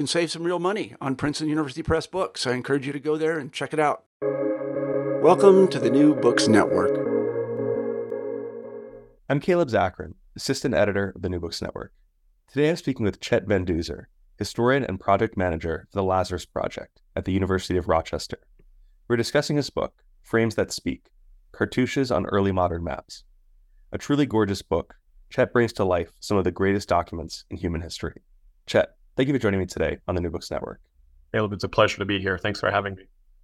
can 0.00 0.06
save 0.06 0.30
some 0.30 0.44
real 0.44 0.58
money 0.58 0.94
on 0.98 1.14
Princeton 1.14 1.50
University 1.50 1.82
Press 1.82 2.06
books. 2.06 2.46
I 2.46 2.52
encourage 2.52 2.86
you 2.86 2.92
to 2.94 2.98
go 2.98 3.18
there 3.18 3.38
and 3.38 3.52
check 3.52 3.74
it 3.74 3.78
out. 3.78 4.04
Welcome 5.20 5.68
to 5.68 5.78
the 5.78 5.90
New 5.90 6.14
Books 6.14 6.48
Network. 6.48 6.96
I'm 9.28 9.40
Caleb 9.40 9.68
Zakarin, 9.68 10.14
assistant 10.34 10.74
editor 10.74 11.12
of 11.14 11.20
the 11.20 11.28
New 11.28 11.38
Books 11.38 11.60
Network. 11.60 11.92
Today 12.50 12.70
I'm 12.70 12.76
speaking 12.76 13.04
with 13.04 13.20
Chet 13.20 13.46
Van 13.46 13.66
Duzer, 13.66 14.06
historian 14.38 14.84
and 14.84 14.98
project 14.98 15.36
manager 15.36 15.86
for 15.90 15.98
the 15.98 16.02
Lazarus 16.02 16.46
Project 16.46 17.02
at 17.14 17.26
the 17.26 17.32
University 17.32 17.76
of 17.76 17.86
Rochester. 17.86 18.38
We're 19.06 19.16
discussing 19.16 19.56
his 19.56 19.68
book, 19.68 20.02
Frames 20.22 20.54
That 20.54 20.72
Speak 20.72 21.10
Cartouches 21.52 22.10
on 22.10 22.24
Early 22.24 22.52
Modern 22.52 22.82
Maps. 22.82 23.24
A 23.92 23.98
truly 23.98 24.24
gorgeous 24.24 24.62
book, 24.62 24.94
Chet 25.28 25.52
brings 25.52 25.74
to 25.74 25.84
life 25.84 26.12
some 26.20 26.38
of 26.38 26.44
the 26.44 26.50
greatest 26.50 26.88
documents 26.88 27.44
in 27.50 27.58
human 27.58 27.82
history. 27.82 28.22
Chet, 28.66 28.94
thank 29.20 29.28
you 29.28 29.34
for 29.34 29.38
joining 29.38 29.60
me 29.60 29.66
today 29.66 29.98
on 30.08 30.14
the 30.14 30.20
New 30.22 30.30
Books 30.30 30.50
Network. 30.50 30.80
Caleb, 31.34 31.52
it's 31.52 31.62
a 31.62 31.68
pleasure 31.68 31.98
to 31.98 32.06
be 32.06 32.18
here. 32.18 32.38
Thanks 32.38 32.58
for 32.58 32.70
having 32.70 32.94
me. 32.94 33.02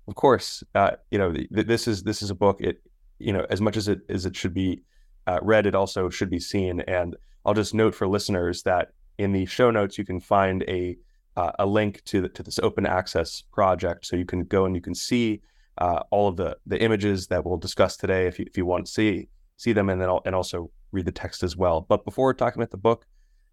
Of 0.09 0.15
course, 0.15 0.65
uh, 0.75 0.93
you 1.11 1.19
know 1.19 1.35
th- 1.35 1.51
this 1.51 1.87
is 1.87 2.03
this 2.03 2.23
is 2.23 2.31
a 2.31 2.35
book. 2.35 2.63
It 2.63 2.81
you 3.19 3.31
know 3.31 3.45
as 3.51 3.61
much 3.61 3.77
as 3.77 3.87
it 3.87 4.01
as 4.09 4.25
it 4.25 4.35
should 4.35 4.55
be 4.55 4.81
uh, 5.27 5.39
read, 5.43 5.67
it 5.67 5.75
also 5.75 6.09
should 6.09 6.31
be 6.31 6.39
seen. 6.39 6.81
And 6.81 7.15
I'll 7.45 7.53
just 7.53 7.75
note 7.75 7.95
for 7.95 8.09
listeners 8.09 8.63
that 8.63 8.93
in 9.19 9.33
the 9.33 9.45
show 9.45 9.71
notes 9.71 9.99
you 9.99 10.07
can 10.07 10.19
find 10.19 10.63
a 10.63 10.97
uh, 11.37 11.53
a 11.59 11.67
link 11.67 12.03
to 12.05 12.23
the, 12.23 12.31
to 12.31 12.43
this 12.43 12.59
open 12.61 12.87
access 12.87 13.43
project, 13.53 14.07
so 14.07 14.17
you 14.17 14.25
can 14.25 14.45
go 14.45 14.65
and 14.65 14.75
you 14.75 14.81
can 14.81 14.95
see 14.95 15.43
uh, 15.77 16.01
all 16.11 16.27
of 16.29 16.37
the 16.37 16.57
the 16.65 16.81
images 16.81 17.27
that 17.27 17.45
we'll 17.45 17.59
discuss 17.59 17.99
today 17.99 18.27
if 18.27 18.39
you 18.39 18.47
if 18.49 18.57
you 18.57 18.65
want 18.65 18.87
to 18.87 18.93
see 18.93 19.29
see 19.59 19.75
them, 19.75 19.91
and 19.91 20.01
then 20.01 20.09
I'll, 20.09 20.23
and 20.25 20.35
also 20.35 20.71
read 20.93 21.05
the 21.05 21.13
text 21.13 21.43
as 21.43 21.55
well. 21.55 21.83
But 21.83 22.07
before 22.07 22.33
talking 22.33 22.63
about 22.63 22.71
the 22.71 22.79
book, 22.79 23.05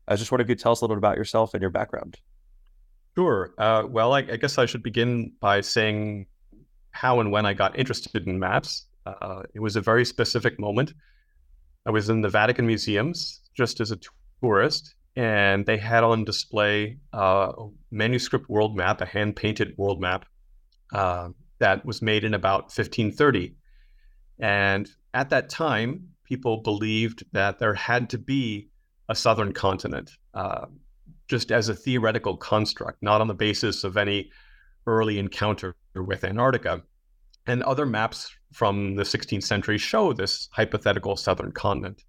I 0.07 0.15
just 0.15 0.31
wondered 0.31 0.45
if 0.45 0.49
you 0.49 0.55
tell 0.55 0.73
us 0.73 0.81
a 0.81 0.85
little 0.85 0.95
bit 0.95 0.99
about 0.99 1.17
yourself 1.17 1.53
and 1.53 1.61
your 1.61 1.69
background. 1.69 2.17
Sure. 3.15 3.53
Uh, 3.57 3.83
well, 3.87 4.13
I, 4.13 4.19
I, 4.19 4.37
guess 4.37 4.57
I 4.57 4.65
should 4.65 4.83
begin 4.83 5.33
by 5.39 5.61
saying 5.61 6.25
how 6.91 7.19
and 7.19 7.31
when 7.31 7.45
I 7.45 7.53
got 7.53 7.77
interested 7.77 8.27
in 8.27 8.39
maps. 8.39 8.85
Uh, 9.05 9.43
it 9.53 9.59
was 9.59 9.75
a 9.75 9.81
very 9.81 10.05
specific 10.05 10.59
moment. 10.59 10.93
I 11.85 11.91
was 11.91 12.09
in 12.09 12.21
the 12.21 12.29
Vatican 12.29 12.65
museums 12.65 13.41
just 13.55 13.81
as 13.81 13.91
a 13.91 13.99
tourist, 14.41 14.95
and 15.15 15.65
they 15.65 15.77
had 15.77 16.03
on 16.03 16.23
display 16.23 16.97
uh, 17.13 17.51
a 17.57 17.69
manuscript 17.91 18.49
world 18.49 18.75
map, 18.75 19.01
a 19.01 19.05
hand 19.05 19.35
painted 19.35 19.77
world 19.77 20.01
map 20.01 20.25
uh, 20.93 21.29
that 21.59 21.85
was 21.85 22.01
made 22.01 22.23
in 22.23 22.33
about 22.33 22.63
1530. 22.63 23.55
And 24.39 24.89
at 25.13 25.29
that 25.29 25.49
time, 25.49 26.09
people 26.23 26.61
believed 26.61 27.23
that 27.33 27.59
there 27.59 27.73
had 27.73 28.09
to 28.11 28.17
be 28.17 28.69
a 29.09 29.15
southern 29.15 29.53
continent, 29.53 30.11
uh, 30.33 30.65
just 31.27 31.51
as 31.51 31.69
a 31.69 31.75
theoretical 31.75 32.37
construct, 32.37 33.01
not 33.01 33.21
on 33.21 33.27
the 33.27 33.33
basis 33.33 33.83
of 33.83 33.97
any 33.97 34.31
early 34.87 35.19
encounter 35.19 35.75
with 35.95 36.23
Antarctica. 36.23 36.81
And 37.45 37.61
other 37.63 37.85
maps 37.85 38.31
from 38.53 38.95
the 38.95 39.03
16th 39.03 39.43
century 39.43 39.77
show 39.77 40.13
this 40.13 40.47
hypothetical 40.51 41.17
southern 41.17 41.51
continent. 41.51 42.03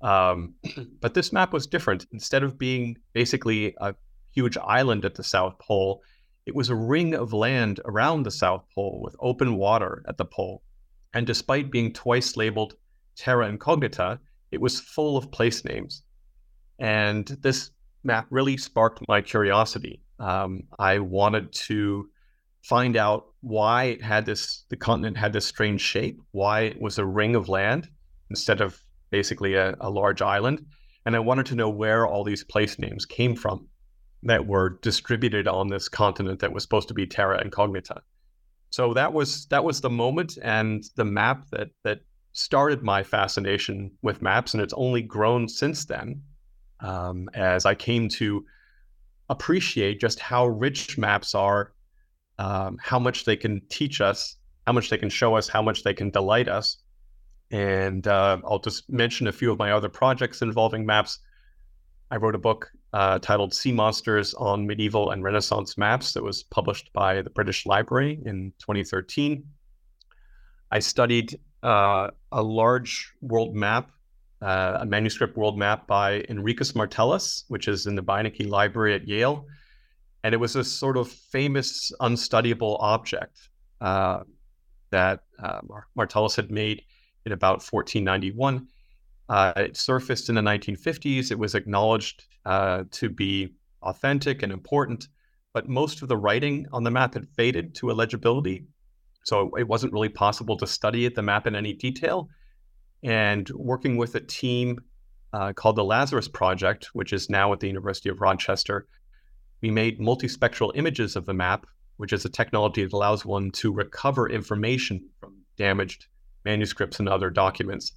Um, 0.00 0.54
but 1.00 1.14
this 1.14 1.32
map 1.32 1.52
was 1.52 1.66
different. 1.66 2.06
Instead 2.12 2.42
of 2.42 2.58
being 2.58 2.96
basically 3.12 3.74
a 3.80 3.94
huge 4.32 4.56
island 4.56 5.04
at 5.04 5.14
the 5.14 5.24
South 5.24 5.58
Pole, 5.58 6.02
it 6.46 6.54
was 6.54 6.70
a 6.70 6.74
ring 6.74 7.14
of 7.14 7.32
land 7.32 7.80
around 7.84 8.24
the 8.24 8.30
South 8.30 8.64
Pole 8.74 9.00
with 9.02 9.14
open 9.20 9.56
water 9.56 10.02
at 10.08 10.16
the 10.16 10.24
pole. 10.24 10.62
And 11.14 11.26
despite 11.26 11.70
being 11.70 11.92
twice 11.92 12.36
labeled 12.36 12.74
terra 13.16 13.48
incognita, 13.48 14.18
it 14.50 14.60
was 14.60 14.80
full 14.80 15.16
of 15.16 15.30
place 15.30 15.64
names. 15.64 16.02
And 16.82 17.28
this 17.42 17.70
map 18.02 18.26
really 18.30 18.56
sparked 18.56 19.06
my 19.06 19.20
curiosity. 19.20 20.02
Um, 20.18 20.64
I 20.80 20.98
wanted 20.98 21.52
to 21.68 22.10
find 22.62 22.96
out 22.96 23.26
why 23.40 23.84
it 23.84 24.02
had 24.02 24.26
this 24.26 24.64
the 24.68 24.76
continent 24.76 25.16
had 25.16 25.32
this 25.32 25.46
strange 25.46 25.80
shape, 25.80 26.20
why 26.32 26.62
it 26.62 26.80
was 26.80 26.98
a 26.98 27.06
ring 27.06 27.36
of 27.36 27.48
land 27.48 27.88
instead 28.30 28.60
of 28.60 28.82
basically 29.10 29.54
a, 29.54 29.76
a 29.80 29.90
large 29.90 30.22
island. 30.22 30.66
And 31.06 31.14
I 31.14 31.20
wanted 31.20 31.46
to 31.46 31.54
know 31.54 31.70
where 31.70 32.04
all 32.04 32.24
these 32.24 32.42
place 32.42 32.76
names 32.80 33.06
came 33.06 33.36
from 33.36 33.68
that 34.24 34.48
were 34.48 34.80
distributed 34.82 35.46
on 35.46 35.68
this 35.68 35.88
continent 35.88 36.40
that 36.40 36.52
was 36.52 36.64
supposed 36.64 36.88
to 36.88 36.94
be 36.94 37.06
terra 37.06 37.40
incognita. 37.40 38.02
So 38.70 38.92
that 38.94 39.12
was 39.12 39.46
that 39.46 39.62
was 39.62 39.80
the 39.80 39.90
moment 39.90 40.36
and 40.42 40.82
the 40.96 41.04
map 41.04 41.48
that 41.52 41.68
that 41.84 42.00
started 42.32 42.82
my 42.82 43.04
fascination 43.04 43.92
with 44.02 44.20
maps, 44.20 44.52
and 44.52 44.60
it's 44.60 44.74
only 44.74 45.02
grown 45.02 45.48
since 45.48 45.84
then 45.84 46.22
um, 46.82 47.30
as 47.34 47.64
I 47.64 47.74
came 47.74 48.08
to 48.10 48.44
appreciate 49.28 50.00
just 50.00 50.20
how 50.20 50.46
rich 50.46 50.98
maps 50.98 51.34
are 51.34 51.72
um, 52.38 52.78
how 52.82 52.98
much 52.98 53.24
they 53.24 53.36
can 53.36 53.62
teach 53.68 54.00
us, 54.00 54.36
how 54.66 54.72
much 54.72 54.90
they 54.90 54.98
can 54.98 55.08
show 55.08 55.36
us, 55.36 55.48
how 55.48 55.62
much 55.62 55.84
they 55.84 55.94
can 55.94 56.10
delight 56.10 56.48
us. 56.48 56.78
And 57.50 58.06
uh, 58.06 58.38
I'll 58.44 58.58
just 58.58 58.90
mention 58.90 59.26
a 59.26 59.32
few 59.32 59.52
of 59.52 59.58
my 59.58 59.72
other 59.72 59.88
projects 59.88 60.42
involving 60.42 60.86
maps. 60.86 61.20
I 62.10 62.16
wrote 62.16 62.34
a 62.34 62.38
book 62.38 62.70
uh, 62.92 63.18
titled 63.20 63.54
Sea 63.54 63.72
Monsters 63.72 64.34
on 64.34 64.66
Medieval 64.66 65.10
and 65.10 65.22
Renaissance 65.22 65.78
Maps 65.78 66.12
that 66.14 66.22
was 66.22 66.42
published 66.42 66.92
by 66.92 67.22
the 67.22 67.30
British 67.30 67.64
Library 67.64 68.20
in 68.24 68.52
2013. 68.58 69.44
I 70.70 70.78
studied 70.78 71.38
uh, 71.62 72.08
a 72.32 72.42
large 72.42 73.12
world 73.20 73.54
map, 73.54 73.90
uh, 74.42 74.78
a 74.80 74.86
manuscript 74.86 75.36
world 75.36 75.56
map 75.56 75.86
by 75.86 76.24
Henricus 76.28 76.72
Martellus, 76.72 77.44
which 77.48 77.68
is 77.68 77.86
in 77.86 77.94
the 77.94 78.02
Beinecke 78.02 78.48
Library 78.48 78.94
at 78.94 79.06
Yale 79.06 79.46
and 80.24 80.34
it 80.34 80.38
was 80.38 80.56
a 80.56 80.64
sort 80.64 80.96
of 80.96 81.10
famous 81.10 81.92
unstudyable 82.00 82.76
object 82.80 83.48
uh, 83.80 84.20
that 84.90 85.20
uh, 85.42 85.60
Martellus 85.96 86.36
had 86.36 86.50
made 86.50 86.82
in 87.26 87.32
about 87.32 87.62
1491. 87.62 88.68
Uh, 89.28 89.52
it 89.56 89.76
surfaced 89.76 90.28
in 90.28 90.34
the 90.34 90.40
1950s. 90.40 91.30
It 91.30 91.38
was 91.38 91.54
acknowledged 91.54 92.24
uh, 92.44 92.84
to 92.90 93.08
be 93.08 93.54
authentic 93.82 94.42
and 94.42 94.52
important, 94.52 95.08
but 95.52 95.68
most 95.68 96.02
of 96.02 96.08
the 96.08 96.16
writing 96.16 96.66
on 96.72 96.84
the 96.84 96.90
map 96.90 97.14
had 97.14 97.28
faded 97.28 97.74
to 97.76 97.90
illegibility. 97.90 98.66
So 99.24 99.50
it 99.56 99.66
wasn't 99.66 99.92
really 99.92 100.08
possible 100.08 100.56
to 100.58 100.66
study 100.66 101.08
the 101.08 101.22
map 101.22 101.46
in 101.46 101.56
any 101.56 101.72
detail. 101.72 102.28
And 103.02 103.48
working 103.50 103.96
with 103.96 104.14
a 104.14 104.20
team 104.20 104.80
uh, 105.32 105.52
called 105.52 105.76
the 105.76 105.84
Lazarus 105.84 106.28
Project, 106.28 106.90
which 106.92 107.12
is 107.12 107.30
now 107.30 107.52
at 107.52 107.60
the 107.60 107.66
University 107.66 108.08
of 108.08 108.20
Rochester, 108.20 108.86
we 109.60 109.70
made 109.70 109.98
multispectral 109.98 110.72
images 110.74 111.16
of 111.16 111.26
the 111.26 111.34
map, 111.34 111.66
which 111.96 112.12
is 112.12 112.24
a 112.24 112.28
technology 112.28 112.82
that 112.82 112.92
allows 112.92 113.24
one 113.24 113.50
to 113.52 113.72
recover 113.72 114.28
information 114.28 115.08
from 115.20 115.36
damaged 115.56 116.06
manuscripts 116.44 116.98
and 116.98 117.08
other 117.08 117.30
documents. 117.30 117.92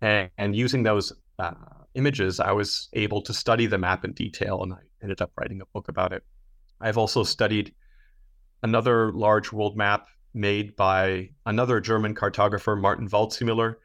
And, 0.00 0.30
and 0.38 0.54
using 0.54 0.82
those 0.82 1.12
uh, 1.38 1.52
images, 1.94 2.40
I 2.40 2.52
was 2.52 2.88
able 2.92 3.22
to 3.22 3.32
study 3.32 3.66
the 3.66 3.78
map 3.78 4.04
in 4.04 4.12
detail, 4.12 4.62
and 4.62 4.72
I 4.72 4.78
ended 5.02 5.20
up 5.20 5.32
writing 5.36 5.60
a 5.60 5.66
book 5.66 5.88
about 5.88 6.12
it. 6.12 6.24
I've 6.80 6.98
also 6.98 7.22
studied 7.24 7.74
another 8.62 9.12
large 9.12 9.52
world 9.52 9.76
map 9.76 10.06
made 10.34 10.76
by 10.76 11.30
another 11.46 11.80
German 11.80 12.14
cartographer, 12.14 12.80
Martin 12.80 13.08
Waldseemüller, 13.08 13.76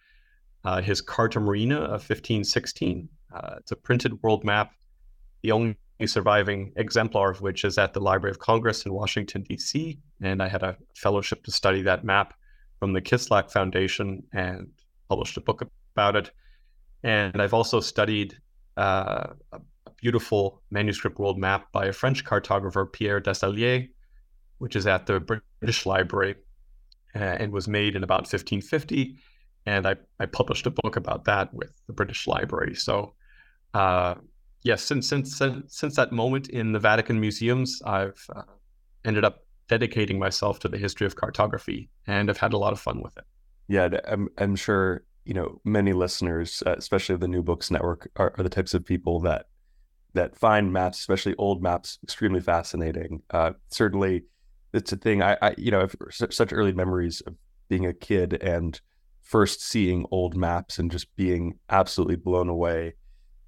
uh, 0.65 0.81
his 0.81 1.01
Carta 1.01 1.39
Marina 1.39 1.77
of 1.77 2.01
1516. 2.01 3.10
Uh, 3.33 3.56
it's 3.57 3.71
a 3.71 3.75
printed 3.75 4.21
world 4.21 4.44
map, 4.44 4.71
the 5.42 5.51
only 5.51 5.75
surviving 6.06 6.74
exemplar 6.75 7.31
of 7.31 7.42
which 7.42 7.63
is 7.63 7.77
at 7.77 7.94
the 7.94 8.00
Library 8.00 8.31
of 8.31 8.39
Congress 8.39 8.86
in 8.86 8.94
Washington, 8.94 9.44
D.C. 9.44 10.00
And 10.21 10.42
I 10.42 10.48
had 10.48 10.63
a 10.63 10.77
fellowship 10.95 11.44
to 11.45 11.51
study 11.51 11.81
that 11.83 12.04
map 12.04 12.33
from 12.80 12.94
the 12.94 13.01
Kislak 13.01 13.51
Foundation 13.51 14.24
and 14.33 14.68
published 15.07 15.38
a 15.38 15.42
book 15.42 15.68
about 15.95 16.15
it. 16.15 16.31
And 17.04 17.42
I've 17.42 17.54
also 17.54 17.80
studied 17.80 18.38
uh, 18.77 19.27
a 19.51 19.62
beautiful 19.98 20.62
manuscript 20.71 21.19
world 21.19 21.38
map 21.38 21.71
by 21.71 21.86
a 21.86 21.94
French 21.94 22.25
cartographer, 22.25 22.92
Pierre 22.92 23.21
Desceliers, 23.21 23.89
which 24.57 24.75
is 24.75 24.88
at 24.88 25.06
the 25.06 25.19
British 25.19 25.86
Library 25.86 26.36
uh, 27.16 27.19
and 27.19 27.51
was 27.51 27.68
made 27.68 27.95
in 27.95 28.04
about 28.04 28.21
1550. 28.21 29.16
And 29.65 29.88
I, 29.88 29.95
I 30.19 30.25
published 30.25 30.65
a 30.65 30.71
book 30.71 30.95
about 30.95 31.25
that 31.25 31.54
with 31.54 31.74
the 31.88 31.94
British 31.94 32.27
Library. 32.27 32.75
So, 32.75 33.13
uh, 33.74 34.15
yes, 34.63 34.83
since, 34.83 35.07
since 35.10 35.42
since 35.68 35.95
that 35.95 36.12
moment 36.12 36.50
in 36.50 36.74
the 36.74 36.80
Vatican 36.80 37.19
museums, 37.19 37.81
I've 37.86 38.25
uh, 38.36 38.44
ended 39.06 39.24
up 39.24 39.45
dedicating 39.69 40.19
myself 40.19 40.60
to 40.60 40.68
the 40.68 40.77
history 40.77 41.07
of 41.07 41.15
cartography, 41.15 41.89
and 42.07 42.30
I've 42.30 42.38
had 42.38 42.54
a 42.54 42.57
lot 42.57 42.74
of 42.74 42.80
fun 42.80 43.01
with 43.01 43.18
it. 43.18 43.24
Yeah, 43.68 43.89
I'm 44.07 44.30
I'm 44.38 44.56
sure 44.56 45.04
you 45.25 45.33
know 45.33 45.62
many 45.63 45.94
listeners, 45.94 46.62
uh, 46.66 46.75
especially 46.77 47.16
of 47.16 47.21
the 47.21 47.27
New 47.27 47.44
Books 47.44 47.71
Network, 47.71 48.09
are, 48.18 48.33
are 48.38 48.44
the 48.44 48.50
types 48.50 48.74
of 48.74 48.86
people 48.86 49.21
that 49.21 49.48
that 50.13 50.38
find 50.38 50.71
maps, 50.71 51.00
especially 51.00 51.36
old 51.38 51.63
maps, 51.63 52.00
extremely 52.04 52.42
fascinating. 52.42 53.21
Uh, 53.31 53.54
certainly, 53.69 54.24
it's 54.74 54.92
a 54.92 54.98
thing. 54.98 55.21
I, 55.21 55.38
I 55.42 55.56
you 55.57 55.71
know, 55.71 55.81
I've 55.81 55.95
such 56.12 56.54
early 56.54 56.74
memories 56.74 57.21
of 57.21 57.36
being 57.69 57.86
a 57.86 57.94
kid 57.94 58.33
and 58.44 58.80
first 59.23 59.61
seeing 59.61 60.05
old 60.11 60.35
maps 60.35 60.77
and 60.77 60.91
just 60.91 61.13
being 61.15 61.57
absolutely 61.69 62.15
blown 62.15 62.49
away 62.49 62.93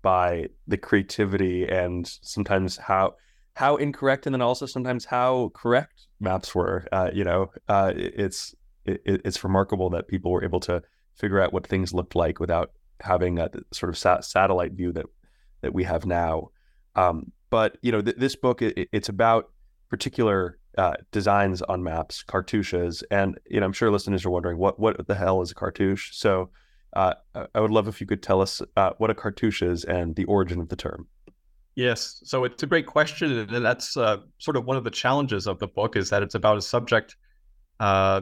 by 0.02 0.48
the 0.68 0.78
creativity 0.78 1.68
and 1.68 2.08
sometimes 2.22 2.78
how 2.78 3.16
how 3.56 3.78
incorrect 3.78 4.26
and 4.26 4.36
then 4.36 4.42
also 4.42 4.66
sometimes 4.66 5.06
how 5.06 5.50
correct 5.54 6.08
maps 6.20 6.54
were. 6.54 6.86
Uh, 6.92 7.10
you 7.14 7.24
know, 7.24 7.52
uh, 7.70 7.94
it's 7.96 8.54
it, 8.86 9.02
it's 9.06 9.44
remarkable 9.44 9.90
that 9.90 10.08
people 10.08 10.32
were 10.32 10.44
able 10.44 10.60
to 10.60 10.82
figure 11.16 11.42
out 11.42 11.54
what 11.54 11.66
things 11.66 11.94
looked 11.94 12.16
like 12.16 12.40
without 12.40 12.72
having 13.00 13.40
a 13.40 13.50
sort 13.72 13.90
of 13.90 13.98
sat- 13.98 14.26
satellite 14.26 14.74
view 14.74 14.92
that 14.92 15.06
that 15.62 15.74
we 15.74 15.84
have 15.84 16.06
now. 16.06 16.50
Um, 16.96 17.32
but 17.50 17.78
you 17.82 17.92
know, 17.92 18.02
th- 18.02 18.18
this 18.18 18.36
book 18.36 18.62
it, 18.62 18.90
it's 18.92 19.10
about 19.10 19.52
particular 19.90 20.60
uh, 20.78 20.94
designs 21.12 21.62
on 21.62 21.84
maps, 21.84 22.24
cartouches, 22.24 23.04
and 23.12 23.40
you 23.50 23.60
know 23.60 23.66
I'm 23.66 23.74
sure 23.74 23.92
listeners 23.92 24.26
are 24.26 24.30
wondering 24.30 24.58
what 24.58 24.80
what 24.80 25.08
the 25.08 25.16
hell 25.16 25.42
is 25.42 25.52
a 25.52 25.56
cartouche. 25.56 26.14
So 26.14 26.50
uh, 26.96 27.14
I 27.54 27.60
would 27.60 27.72
love 27.72 27.88
if 27.88 28.00
you 28.00 28.08
could 28.08 28.24
tell 28.24 28.42
us 28.42 28.62
uh, 28.78 28.92
what 28.98 29.10
a 29.10 29.16
cartouche 29.16 29.62
is 29.62 29.84
and 29.84 30.16
the 30.16 30.26
origin 30.26 30.60
of 30.60 30.70
the 30.70 30.76
term. 30.76 31.08
Yes, 31.76 32.22
so 32.24 32.46
it's 32.46 32.64
a 32.64 32.68
great 32.68 32.86
question, 32.86 33.38
and 33.38 33.66
that's 33.66 33.98
uh, 33.98 34.18
sort 34.38 34.56
of 34.56 34.66
one 34.66 34.78
of 34.78 34.86
the 34.86 34.92
challenges 34.92 35.46
of 35.46 35.60
the 35.60 35.68
book 35.68 35.98
is 35.98 36.10
that 36.10 36.24
it's 36.24 36.36
about 36.36 36.58
a 36.58 36.62
subject 36.62 37.18
uh, 37.82 38.22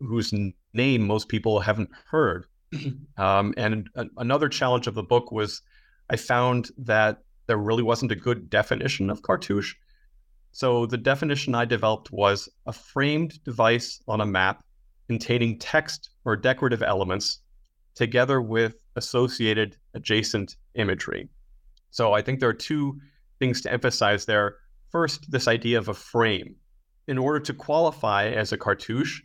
whose 0.00 0.32
name 0.72 1.06
most 1.06 1.28
people 1.28 1.60
haven't 1.60 1.90
heard. 2.08 2.46
um, 3.18 3.52
and 3.58 3.88
another 4.16 4.48
challenge 4.48 4.86
of 4.86 4.94
the 4.94 5.02
book 5.02 5.30
was 5.30 5.60
I 6.08 6.16
found 6.16 6.70
that 6.78 7.18
there 7.46 7.58
really 7.58 7.82
wasn't 7.82 8.12
a 8.12 8.16
good 8.16 8.48
definition 8.48 9.10
of 9.10 9.22
cartouche. 9.22 9.74
So 10.56 10.86
the 10.86 10.96
definition 10.96 11.54
I 11.54 11.66
developed 11.66 12.10
was 12.12 12.48
a 12.64 12.72
framed 12.72 13.44
device 13.44 14.00
on 14.08 14.22
a 14.22 14.24
map 14.24 14.64
containing 15.06 15.58
text 15.58 16.08
or 16.24 16.34
decorative 16.34 16.82
elements 16.82 17.40
together 17.94 18.40
with 18.40 18.76
associated 18.96 19.76
adjacent 19.92 20.56
imagery. 20.74 21.28
So 21.90 22.14
I 22.14 22.22
think 22.22 22.40
there 22.40 22.48
are 22.48 22.54
two 22.54 22.98
things 23.38 23.60
to 23.60 23.70
emphasize 23.70 24.24
there. 24.24 24.56
First, 24.88 25.30
this 25.30 25.46
idea 25.46 25.76
of 25.76 25.90
a 25.90 25.94
frame. 25.94 26.56
In 27.06 27.18
order 27.18 27.40
to 27.40 27.52
qualify 27.52 28.28
as 28.28 28.50
a 28.50 28.56
cartouche, 28.56 29.20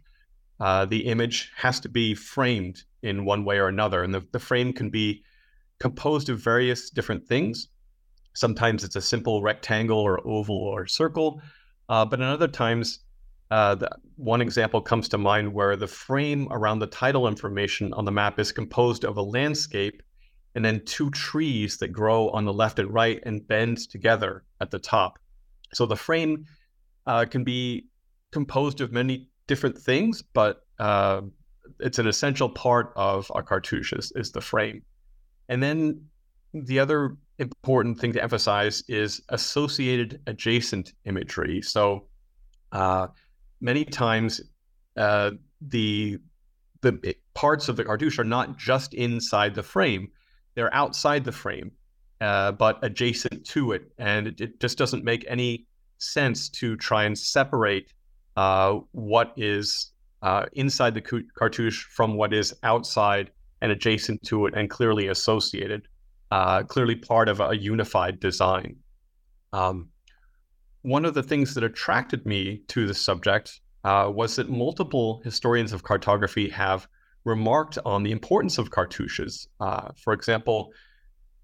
uh, 0.60 0.83
the 0.83 1.06
image 1.06 1.50
has 1.56 1.80
to 1.80 1.88
be 1.88 2.13
framed 2.13 2.83
in 3.04 3.24
one 3.24 3.45
way 3.45 3.57
or 3.57 3.69
another. 3.69 4.04
And 4.04 4.13
the, 4.13 4.28
the 4.33 4.39
frame 4.39 4.74
can 4.74 4.89
be 4.89 5.24
composed 5.80 6.28
of 6.28 6.44
various 6.44 6.89
different 6.89 7.25
things. 7.25 7.69
Sometimes 8.33 8.83
it's 8.83 8.95
a 8.95 9.01
simple 9.01 9.42
rectangle 9.42 10.00
or 10.00 10.25
oval 10.28 10.57
or 10.57 10.88
circle, 10.88 11.42
uh, 11.89 12.06
but 12.06 12.19
in 12.19 12.25
other 12.25 12.48
times, 12.48 13.00
uh, 13.51 13.75
the, 13.75 13.89
one 14.16 14.42
example 14.42 14.81
comes 14.81 15.10
to 15.10 15.18
mind 15.18 15.54
where 15.54 15.75
the 15.75 15.88
frame 15.88 16.48
around 16.51 16.80
the 16.80 16.88
title 16.88 17.28
information 17.28 17.94
on 17.94 18.06
the 18.06 18.12
map 18.12 18.39
is 18.39 18.51
composed 18.51 19.04
of 19.04 19.18
a 19.18 19.22
landscape 19.22 20.01
and 20.56 20.63
then 20.63 20.81
two 20.86 21.10
trees 21.12 21.78
that 21.78 21.89
grow 21.89 22.30
on 22.30 22.45
the 22.45 22.54
left 22.54 22.80
and 22.80 22.94
right 22.94 23.19
and 23.25 23.45
bend 23.48 23.78
together 23.89 24.44
at 24.62 24.72
the 24.72 24.80
top. 24.80 25.19
So 25.74 25.86
the 25.86 25.95
frame 25.95 26.45
uh, 27.06 27.25
can 27.25 27.44
be 27.44 27.88
composed 28.31 28.80
of 28.81 28.92
many 28.92 29.30
different 29.48 29.78
things, 29.78 30.22
but 30.22 30.66
uh, 30.80 31.22
it's 31.80 32.00
an 32.00 32.07
essential 32.07 32.50
part 32.50 32.94
of 32.95 33.30
a 33.36 33.44
cartouche 33.44 33.94
is, 33.94 34.12
is 34.16 34.31
the 34.31 34.42
frame. 34.42 34.81
And 35.50 35.62
then 35.62 36.06
the 36.54 36.80
other 36.80 37.18
important 37.42 38.00
thing 38.00 38.14
to 38.14 38.24
emphasize 38.24 38.84
is 38.88 39.22
associated 39.30 40.22
adjacent 40.28 40.94
imagery. 41.06 41.62
So 41.62 42.06
uh, 42.72 43.08
many 43.60 43.84
times 43.84 44.40
uh, 44.96 45.32
the 45.60 46.20
the 46.82 47.16
parts 47.34 47.70
of 47.70 47.76
the 47.76 47.84
cartouche 47.84 48.18
are 48.20 48.24
not 48.24 48.58
just 48.58 48.94
inside 48.94 49.56
the 49.56 49.64
frame; 49.64 50.10
they're 50.56 50.74
outside 50.74 51.24
the 51.26 51.32
frame, 51.32 51.72
uh, 52.22 52.54
but 52.54 52.80
adjacent 52.84 53.46
to 53.48 53.74
it, 53.74 53.92
and 53.98 54.28
it, 54.28 54.42
it, 54.42 54.60
just 54.60 54.78
doesn't 54.78 55.04
make 55.04 55.26
any 55.28 55.68
sense 55.98 56.50
to 56.50 56.76
try 56.78 57.04
and 57.04 57.18
separate 57.18 57.94
uh, 58.38 58.80
what 58.92 59.34
is 59.36 59.92
uh, 60.22 60.46
inside 60.54 60.94
the 60.94 61.02
cartouche 61.02 61.84
from 61.86 62.16
what 62.16 62.34
is 62.34 62.54
outside 62.64 63.32
and 63.62 63.72
adjacent 63.72 64.22
to 64.24 64.46
it, 64.46 64.54
and 64.56 64.70
clearly 64.70 65.08
associated 65.08 65.88
uh, 66.31 66.64
clearly 66.64 66.95
part 66.95 67.30
of 67.30 67.40
a 67.40 67.56
unified 67.56 68.19
design. 68.19 68.78
Um, 69.54 69.90
one 70.81 71.06
of 71.06 71.14
the 71.14 71.23
things 71.23 71.54
that 71.54 71.64
attracted 71.64 72.26
me 72.26 72.61
to 72.69 72.88
the 72.88 72.94
subject 72.94 73.59
uh, 73.83 74.09
was 74.14 74.38
that 74.38 74.50
multiple 74.50 75.21
historians 75.23 75.73
of 75.73 75.83
cartography 75.83 76.50
have 76.50 76.88
remarked 77.26 77.78
on 77.85 78.04
the 78.04 78.11
importance 78.11 78.57
of 78.57 78.71
cartouches. 78.71 79.47
Uh, 79.59 79.90
for 79.95 80.14
example, 80.14 80.71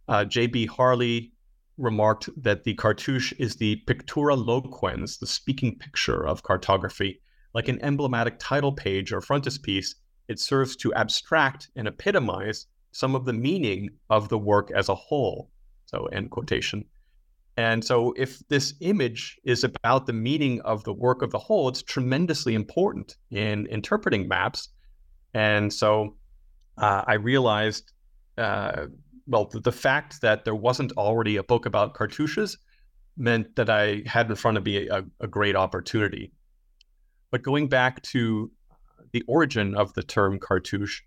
uh, 0.08 0.26
J.B. 0.26 0.66
Harley 0.68 1.34
remarked 1.78 2.30
that 2.42 2.64
the 2.64 2.74
cartouche 2.74 3.34
is 3.38 3.58
the 3.58 3.84
pictura 3.86 4.36
loquens, 4.36 5.18
the 5.18 5.28
speaking 5.28 5.78
picture 5.78 6.26
of 6.26 6.44
cartography. 6.44 7.22
Like 7.54 7.68
an 7.68 7.82
emblematic 7.84 8.38
title 8.40 8.72
page 8.72 9.12
or 9.12 9.22
frontispiece, 9.22 9.96
it 10.28 10.40
serves 10.40 10.76
to 10.78 10.94
abstract 10.94 11.70
and 11.76 11.88
epitomize 11.88 12.68
some 12.98 13.14
of 13.14 13.26
the 13.26 13.34
meaning 13.34 13.92
of 14.10 14.28
the 14.30 14.40
work 14.40 14.72
as 14.72 14.90
a 14.90 14.96
whole. 14.96 15.52
So, 15.86 16.08
end 16.08 16.32
quotation. 16.32 16.84
And 17.56 17.86
so, 17.86 18.12
if 18.18 18.40
this 18.50 18.74
image 18.80 19.40
is 19.44 19.64
about 19.64 20.08
the 20.08 20.14
meaning 20.14 20.62
of 20.62 20.84
the 20.84 20.94
work 20.94 21.22
of 21.22 21.30
the 21.30 21.38
whole, 21.38 21.70
it's 21.70 21.84
tremendously 21.84 22.56
important 22.56 23.18
in 23.30 23.68
interpreting 23.68 24.28
maps. 24.28 24.70
And 25.36 25.72
so, 25.72 26.16
uh, 26.80 27.04
I 27.06 27.14
realized, 27.14 27.94
uh, 28.40 28.88
well, 29.28 29.46
the, 29.46 29.60
the, 29.60 29.72
fact 29.72 30.22
that 30.22 30.44
there 30.44 30.56
wasn't 30.56 30.92
already 30.94 31.38
a 31.38 31.44
book 31.44 31.68
about 31.68 31.94
cartouches 31.94 32.58
meant 33.16 33.56
that 33.58 33.70
I 33.70 34.02
had 34.08 34.28
in 34.28 34.36
front 34.36 34.58
of 34.58 34.66
me 34.66 34.88
a, 34.88 35.06
a 35.20 35.28
great 35.28 35.56
opportunity. 35.56 36.32
But 37.30 37.44
going 37.44 37.68
back 37.68 38.02
to 38.14 38.52
the 39.12 39.24
origin 39.28 39.76
of 39.76 39.94
the 39.94 40.04
term 40.04 40.40
cartouche, 40.40 41.02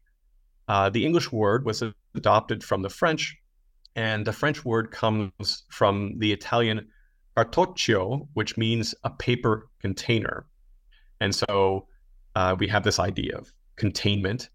uh, 0.70 0.88
the 0.88 1.04
English 1.04 1.32
word 1.32 1.64
was 1.64 1.82
adopted 2.14 2.62
from 2.62 2.82
the 2.82 2.88
French, 2.88 3.36
and 3.96 4.24
the 4.24 4.32
French 4.32 4.64
word 4.64 4.92
comes 4.92 5.64
from 5.68 6.16
the 6.18 6.30
Italian 6.30 6.86
cartoccio, 7.36 8.28
which 8.34 8.56
means 8.56 8.94
a 9.02 9.10
paper 9.10 9.66
container. 9.80 10.46
And 11.20 11.34
so 11.34 11.88
uh, 12.36 12.54
we 12.56 12.68
have 12.68 12.84
this 12.84 13.00
idea 13.00 13.36
of 13.36 13.52
containment. 13.74 14.48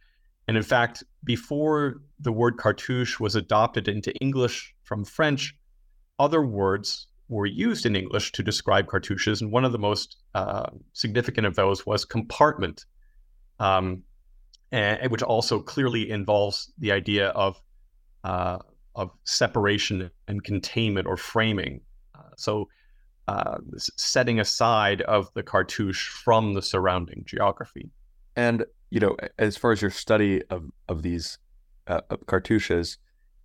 And 0.48 0.56
in 0.56 0.64
fact, 0.64 1.04
before 1.26 1.96
the 2.18 2.32
word 2.32 2.56
cartouche 2.56 3.20
was 3.20 3.36
adopted 3.36 3.90
into 3.90 4.16
English 4.22 4.74
from 4.84 5.04
French, 5.04 5.54
other 6.18 6.46
words 6.46 7.08
were 7.28 7.46
used 7.46 7.86
in 7.86 7.94
English 7.94 8.32
to 8.32 8.42
describe 8.42 8.88
cartouches. 8.88 9.42
And 9.42 9.52
one 9.52 9.66
of 9.66 9.74
the 9.74 9.80
most 9.80 10.16
uh, 10.34 10.70
significant 10.94 11.46
of 11.46 11.56
those 11.56 11.86
was 11.86 12.06
compartment. 12.06 12.86
Um, 13.60 14.04
and 14.72 15.12
which 15.12 15.24
also 15.24 15.60
clearly 15.60 16.10
involves 16.10 16.72
the 16.78 16.92
idea 16.92 17.30
of 17.30 17.62
uh, 18.24 18.58
of 18.96 19.12
separation 19.26 20.10
and 20.28 20.44
containment 20.44 21.08
or 21.08 21.18
framing. 21.18 21.82
Uh, 22.16 22.22
so, 22.38 22.68
uh, 23.28 23.58
setting 23.98 24.40
aside 24.40 25.02
of 25.02 25.30
the 25.34 25.44
cartouche 25.44 26.10
from 26.10 26.54
the 26.54 26.62
surrounding 26.62 27.24
geography. 27.26 27.90
And 28.36 28.66
you 28.90 29.00
know, 29.00 29.16
as 29.38 29.58
far 29.58 29.72
as 29.72 29.82
your 29.82 29.92
study 29.92 30.42
of 30.50 30.70
of 30.88 31.02
these 31.02 31.38
uh, 31.88 32.02
cartouches, 32.26 32.98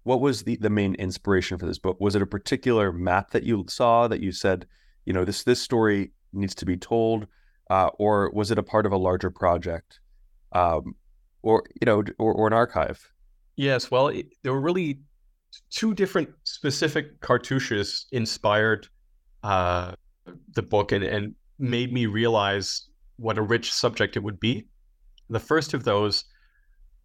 what 0.04 0.20
was 0.20 0.42
the 0.42 0.56
the 0.56 0.70
main 0.70 0.94
inspiration 0.94 1.58
for 1.58 1.66
this 1.66 1.78
book? 1.78 1.96
Was 2.00 2.14
it 2.14 2.22
a 2.22 2.26
particular 2.26 2.92
map 2.92 3.30
that 3.32 3.42
you 3.42 3.64
saw 3.68 4.08
that 4.08 4.20
you 4.20 4.32
said, 4.32 4.66
you 5.04 5.12
know, 5.12 5.24
this 5.24 5.44
this 5.44 5.60
story 5.60 6.12
needs 6.32 6.54
to 6.54 6.66
be 6.66 6.76
told, 6.76 7.26
uh, 7.70 7.90
or 7.98 8.30
was 8.32 8.50
it 8.50 8.58
a 8.58 8.62
part 8.62 8.86
of 8.86 8.92
a 8.92 8.96
larger 8.96 9.30
project, 9.30 10.00
um, 10.52 10.94
or 11.42 11.64
you 11.80 11.86
know, 11.86 12.02
or, 12.18 12.32
or 12.34 12.46
an 12.46 12.52
archive? 12.52 13.12
Yes, 13.56 13.90
well, 13.90 14.08
it, 14.08 14.26
there 14.42 14.52
were 14.52 14.60
really 14.60 15.00
two 15.70 15.94
different 15.94 16.28
specific 16.44 17.20
cartouches 17.20 18.06
inspired 18.12 18.88
uh, 19.42 19.92
the 20.54 20.62
book 20.62 20.92
and, 20.92 21.04
and 21.04 21.34
made 21.58 21.92
me 21.92 22.06
realize 22.06 22.88
what 23.16 23.36
a 23.36 23.42
rich 23.42 23.72
subject 23.72 24.16
it 24.16 24.22
would 24.22 24.40
be. 24.40 24.66
The 25.28 25.40
first 25.40 25.74
of 25.74 25.84
those 25.84 26.24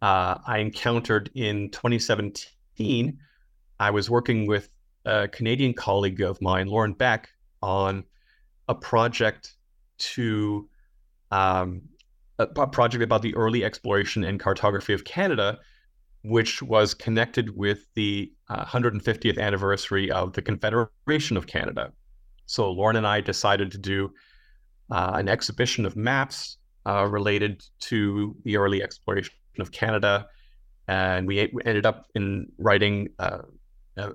uh, 0.02 0.38
I 0.46 0.58
encountered 0.58 1.30
in 1.34 1.70
2017. 1.70 3.18
I 3.78 3.90
was 3.90 4.10
working 4.10 4.46
with 4.46 4.68
a 5.04 5.28
Canadian 5.28 5.74
colleague 5.74 6.20
of 6.20 6.40
mine, 6.42 6.66
Lauren 6.66 6.92
Beck, 6.92 7.28
on 7.62 8.04
a 8.68 8.74
project 8.74 9.54
to 9.98 10.68
um, 11.30 11.82
a 12.38 12.66
project 12.66 13.02
about 13.02 13.22
the 13.22 13.34
early 13.34 13.64
exploration 13.64 14.24
and 14.24 14.38
cartography 14.38 14.92
of 14.92 15.04
Canada, 15.04 15.58
which 16.22 16.62
was 16.62 16.92
connected 16.92 17.56
with 17.56 17.86
the 17.94 18.32
uh, 18.48 18.64
150th 18.64 19.38
anniversary 19.38 20.10
of 20.10 20.32
the 20.34 20.42
Confederation 20.42 21.36
of 21.36 21.46
Canada. 21.46 21.92
So 22.46 22.70
Lauren 22.70 22.96
and 22.96 23.06
I 23.06 23.20
decided 23.20 23.72
to 23.72 23.78
do 23.78 24.12
uh, 24.90 25.12
an 25.14 25.28
exhibition 25.28 25.86
of 25.86 25.96
maps 25.96 26.58
uh, 26.84 27.06
related 27.06 27.64
to 27.80 28.36
the 28.44 28.56
early 28.56 28.82
exploration 28.82 29.34
of 29.58 29.72
Canada, 29.72 30.26
and 30.88 31.26
we 31.26 31.40
ended 31.64 31.86
up 31.86 32.06
in 32.14 32.46
writing 32.58 33.08
uh, 33.18 33.38
a, 33.96 34.12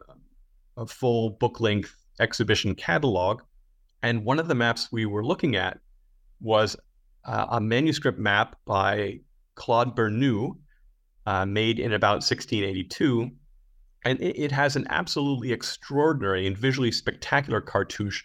a 0.78 0.86
full 0.86 1.32
book-length 1.32 1.94
exhibition 2.20 2.76
catalog. 2.76 3.42
And 4.04 4.24
one 4.24 4.40
of 4.40 4.48
the 4.48 4.56
maps 4.56 4.92
we 4.92 5.06
were 5.06 5.26
looking 5.26 5.56
at 5.56 5.80
was 6.40 6.78
uh, 7.26 7.48
a 7.52 7.62
manuscript 7.62 8.20
map 8.20 8.58
by 8.66 9.20
Claude 9.56 9.96
Bernou, 9.96 10.58
uh, 11.26 11.46
made 11.46 11.80
in 11.80 11.94
about 11.94 12.24
1682. 12.24 13.30
And 14.04 14.20
it, 14.20 14.40
it, 14.40 14.52
has 14.52 14.76
an 14.76 14.88
absolutely 14.90 15.52
extraordinary 15.52 16.48
and 16.48 16.58
visually 16.58 16.92
spectacular 16.92 17.62
cartouche 17.62 18.24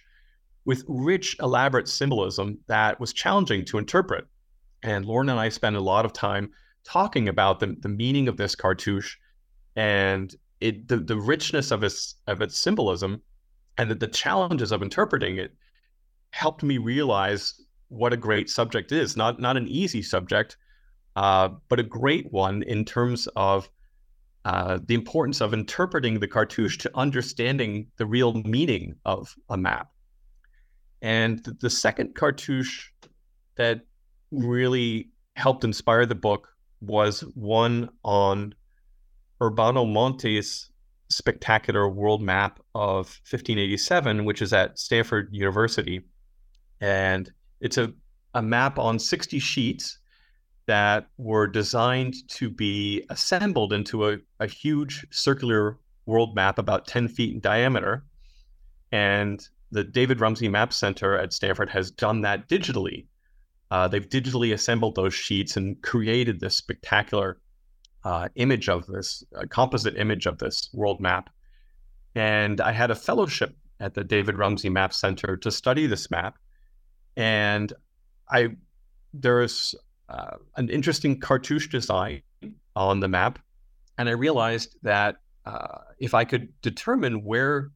with 0.64 0.84
rich, 0.88 1.36
elaborate 1.40 1.88
symbolism 1.88 2.58
that 2.66 2.98
was 2.98 3.12
challenging 3.12 3.64
to 3.66 3.78
interpret. 3.78 4.26
And 4.82 5.04
Lauren 5.04 5.28
and 5.28 5.38
I 5.38 5.50
spent 5.50 5.76
a 5.76 5.80
lot 5.80 6.06
of 6.06 6.12
time 6.12 6.50
talking 6.84 7.28
about 7.28 7.60
the, 7.60 7.76
the 7.80 7.88
meaning 7.88 8.28
of 8.28 8.36
this 8.36 8.54
cartouche 8.54 9.16
and 9.74 10.34
it 10.60 10.88
the, 10.88 10.96
the 10.96 11.16
richness 11.16 11.70
of 11.70 11.82
its 11.82 12.14
of 12.26 12.40
its 12.40 12.58
symbolism 12.58 13.20
and 13.76 13.90
the 13.90 14.06
challenges 14.06 14.72
of 14.72 14.82
interpreting 14.82 15.36
it 15.36 15.54
helped 16.30 16.62
me 16.62 16.78
realize 16.78 17.60
what 17.88 18.12
a 18.12 18.16
great 18.16 18.50
subject 18.50 18.92
is. 18.92 19.16
Not 19.16 19.40
not 19.40 19.56
an 19.56 19.68
easy 19.68 20.02
subject, 20.02 20.56
uh, 21.16 21.50
but 21.68 21.80
a 21.80 21.84
great 21.84 22.32
one 22.32 22.62
in 22.62 22.84
terms 22.84 23.28
of 23.36 23.70
uh, 24.44 24.78
the 24.86 24.94
importance 24.94 25.40
of 25.40 25.52
interpreting 25.52 26.20
the 26.20 26.28
cartouche 26.28 26.78
to 26.78 26.90
understanding 26.94 27.88
the 27.96 28.06
real 28.06 28.34
meaning 28.44 28.94
of 29.04 29.34
a 29.48 29.56
map. 29.56 29.90
And 31.02 31.44
the, 31.60 31.68
second 31.68 32.14
cartouche 32.14 32.90
that 33.56 33.80
really 34.30 35.10
helped 35.34 35.64
inspire 35.64 36.06
the 36.06 36.14
book 36.14 36.48
was 36.80 37.22
one 37.34 37.88
on 38.04 38.54
Urbano 39.40 39.90
Monte's 39.90 40.70
spectacular 41.08 41.88
world 41.88 42.22
map 42.22 42.60
of 42.74 43.06
1587, 43.28 44.24
which 44.24 44.42
is 44.42 44.52
at 44.52 44.78
Stanford 44.78 45.28
University. 45.32 46.02
And 46.80 47.32
it's 47.60 47.78
a, 47.78 47.92
a 48.34 48.42
map 48.42 48.78
on 48.78 48.98
60 48.98 49.38
sheets 49.38 49.98
that 50.66 51.08
were 51.16 51.46
designed 51.46 52.14
to 52.28 52.50
be 52.50 53.04
assembled 53.10 53.72
into 53.72 54.08
a, 54.08 54.18
a 54.40 54.46
huge 54.46 55.06
circular 55.10 55.78
world 56.06 56.34
map 56.34 56.58
about 56.58 56.86
10 56.86 57.08
feet 57.08 57.34
in 57.34 57.40
diameter. 57.40 58.04
And 58.92 59.46
the 59.70 59.84
David 59.84 60.20
Rumsey 60.20 60.48
Map 60.48 60.72
Center 60.72 61.16
at 61.16 61.32
Stanford 61.32 61.70
has 61.70 61.90
done 61.90 62.20
that 62.22 62.48
digitally. 62.48 63.06
Uh, 63.70 63.88
they've 63.88 64.08
digitally 64.08 64.52
assembled 64.52 64.94
those 64.94 65.14
sheets 65.14 65.56
and 65.56 65.80
created 65.82 66.40
this 66.40 66.56
spectacular 66.56 67.38
uh, 68.04 68.28
image 68.36 68.68
of 68.68 68.86
this, 68.86 69.24
composite 69.48 69.96
image 69.96 70.26
of 70.26 70.38
this 70.38 70.70
world 70.72 71.00
map. 71.00 71.30
And 72.14 72.60
I 72.60 72.72
had 72.72 72.90
a 72.90 72.94
fellowship 72.94 73.56
at 73.80 73.94
the 73.94 74.04
David 74.04 74.38
Rumsey 74.38 74.68
Map 74.68 74.94
Center 74.94 75.36
to 75.38 75.50
study 75.50 75.86
this 75.86 76.10
map. 76.10 76.38
And 77.16 77.72
I 78.30 78.50
there's 79.14 79.74
uh, 80.08 80.36
an 80.56 80.68
interesting 80.68 81.18
cartouche 81.18 81.68
design 81.68 82.22
on 82.74 83.00
the 83.00 83.08
map, 83.08 83.38
and 83.98 84.08
I 84.08 84.12
realized 84.12 84.76
that 84.82 85.16
uh, 85.44 85.78
if 85.98 86.12
I 86.14 86.24
could 86.24 86.48
determine 86.60 87.24
where 87.24 87.70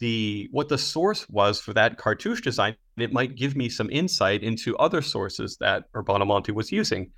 the 0.00 0.48
what 0.50 0.68
the 0.68 0.78
source 0.78 1.28
was 1.28 1.60
for 1.60 1.72
that 1.74 1.98
cartouche 1.98 2.40
design, 2.40 2.74
it 2.96 3.12
might 3.12 3.36
give 3.36 3.54
me 3.54 3.68
some 3.68 3.90
insight 3.90 4.42
into 4.42 4.76
other 4.78 5.02
sources 5.02 5.58
that 5.58 5.92
Urbano 5.92 6.26
Monte 6.26 6.52
was 6.52 6.72
using. 6.72 7.12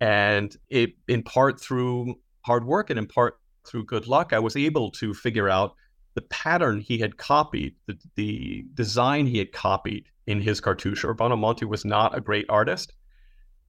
And 0.00 0.54
it, 0.68 0.90
in 1.08 1.22
part 1.22 1.60
through 1.60 2.16
hard 2.42 2.64
work 2.64 2.90
and 2.90 2.98
in 2.98 3.06
part 3.06 3.38
through 3.66 3.84
good 3.84 4.06
luck, 4.06 4.32
I 4.32 4.38
was 4.38 4.56
able 4.56 4.90
to 4.92 5.14
figure 5.14 5.48
out 5.48 5.74
the 6.16 6.22
pattern 6.22 6.80
he 6.80 6.98
had 6.98 7.18
copied, 7.18 7.74
the, 7.86 7.96
the 8.16 8.64
design 8.74 9.26
he 9.26 9.38
had 9.38 9.52
copied 9.52 10.06
in 10.26 10.40
his 10.40 10.60
cartouche. 10.60 11.04
Urbano 11.04 11.38
Monte 11.38 11.66
was 11.66 11.84
not 11.84 12.16
a 12.16 12.20
great 12.20 12.46
artist. 12.48 12.94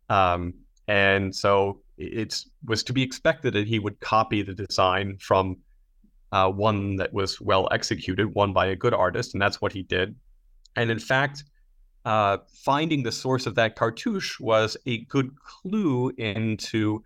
Um, 0.09 0.53
and 0.87 1.35
so 1.35 1.81
it 1.97 2.33
was 2.65 2.83
to 2.83 2.93
be 2.93 3.03
expected 3.03 3.53
that 3.53 3.67
he 3.67 3.79
would 3.79 3.99
copy 3.99 4.41
the 4.41 4.53
design 4.53 5.17
from 5.19 5.57
uh, 6.31 6.49
one 6.49 6.95
that 6.95 7.13
was 7.13 7.41
well 7.41 7.67
executed, 7.71 8.33
one 8.33 8.53
by 8.53 8.67
a 8.67 8.75
good 8.75 8.93
artist, 8.93 9.33
and 9.33 9.41
that's 9.41 9.61
what 9.61 9.73
he 9.73 9.83
did. 9.83 10.15
And 10.77 10.89
in 10.89 10.99
fact, 10.99 11.43
uh, 12.05 12.37
finding 12.63 13.03
the 13.03 13.11
source 13.11 13.45
of 13.45 13.55
that 13.55 13.75
cartouche 13.75 14.39
was 14.39 14.77
a 14.85 14.99
good 15.05 15.31
clue 15.41 16.11
into 16.17 17.03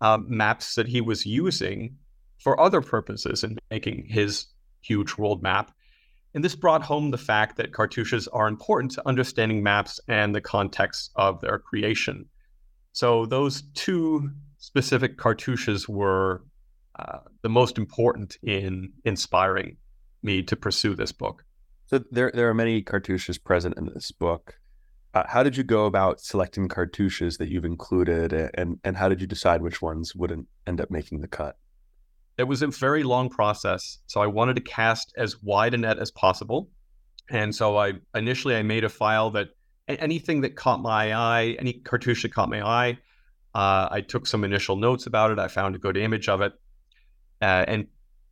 uh, 0.00 0.18
maps 0.26 0.74
that 0.74 0.88
he 0.88 1.00
was 1.00 1.24
using 1.24 1.96
for 2.38 2.60
other 2.60 2.80
purposes 2.80 3.44
in 3.44 3.56
making 3.70 4.06
his 4.08 4.46
huge 4.82 5.16
world 5.16 5.42
map. 5.42 5.72
And 6.34 6.44
this 6.44 6.56
brought 6.56 6.82
home 6.82 7.10
the 7.10 7.18
fact 7.18 7.56
that 7.56 7.72
cartouches 7.72 8.28
are 8.32 8.48
important 8.48 8.92
to 8.92 9.06
understanding 9.06 9.62
maps 9.62 10.00
and 10.08 10.34
the 10.34 10.40
context 10.40 11.10
of 11.16 11.40
their 11.40 11.58
creation. 11.58 12.26
So 12.92 13.26
those 13.26 13.62
two 13.74 14.30
specific 14.58 15.18
cartouches 15.18 15.88
were 15.88 16.44
uh, 16.98 17.18
the 17.42 17.48
most 17.48 17.78
important 17.78 18.36
in 18.42 18.92
inspiring 19.04 19.76
me 20.22 20.42
to 20.42 20.56
pursue 20.56 20.94
this 20.94 21.12
book. 21.12 21.44
So 21.86 22.00
there, 22.10 22.30
there 22.34 22.48
are 22.48 22.54
many 22.54 22.82
cartouches 22.82 23.42
present 23.42 23.76
in 23.76 23.86
this 23.86 24.10
book. 24.12 24.58
Uh, 25.14 25.24
how 25.26 25.42
did 25.42 25.56
you 25.56 25.62
go 25.62 25.84
about 25.84 26.20
selecting 26.20 26.68
cartouches 26.68 27.36
that 27.36 27.50
you've 27.50 27.66
included, 27.66 28.32
and 28.54 28.78
and 28.82 28.96
how 28.96 29.10
did 29.10 29.20
you 29.20 29.26
decide 29.26 29.60
which 29.60 29.82
ones 29.82 30.14
wouldn't 30.14 30.48
end 30.66 30.80
up 30.80 30.90
making 30.90 31.20
the 31.20 31.28
cut? 31.28 31.58
It 32.42 32.48
was 32.48 32.60
a 32.60 32.66
very 32.66 33.04
long 33.04 33.28
process. 33.28 33.98
So 34.08 34.20
I 34.20 34.26
wanted 34.26 34.56
to 34.56 34.62
cast 34.62 35.14
as 35.16 35.40
wide 35.44 35.74
a 35.74 35.78
net 35.78 36.00
as 36.00 36.10
possible, 36.10 36.68
and 37.30 37.54
so 37.54 37.76
I 37.76 37.92
initially 38.16 38.56
I 38.56 38.64
made 38.64 38.82
a 38.82 38.88
file 38.88 39.30
that 39.30 39.50
anything 39.86 40.40
that 40.40 40.56
caught 40.56 40.80
my 40.80 41.14
eye, 41.14 41.54
any 41.60 41.74
cartouche 41.74 42.22
that 42.22 42.34
caught 42.34 42.50
my 42.50 42.60
eye, 42.60 42.98
uh, 43.54 43.86
I 43.92 44.00
took 44.00 44.26
some 44.26 44.42
initial 44.42 44.74
notes 44.74 45.06
about 45.06 45.30
it. 45.30 45.38
I 45.38 45.46
found 45.46 45.76
a 45.76 45.78
good 45.78 45.96
image 45.96 46.28
of 46.28 46.40
it, 46.40 46.52
uh, 47.40 47.64
and 47.68 47.86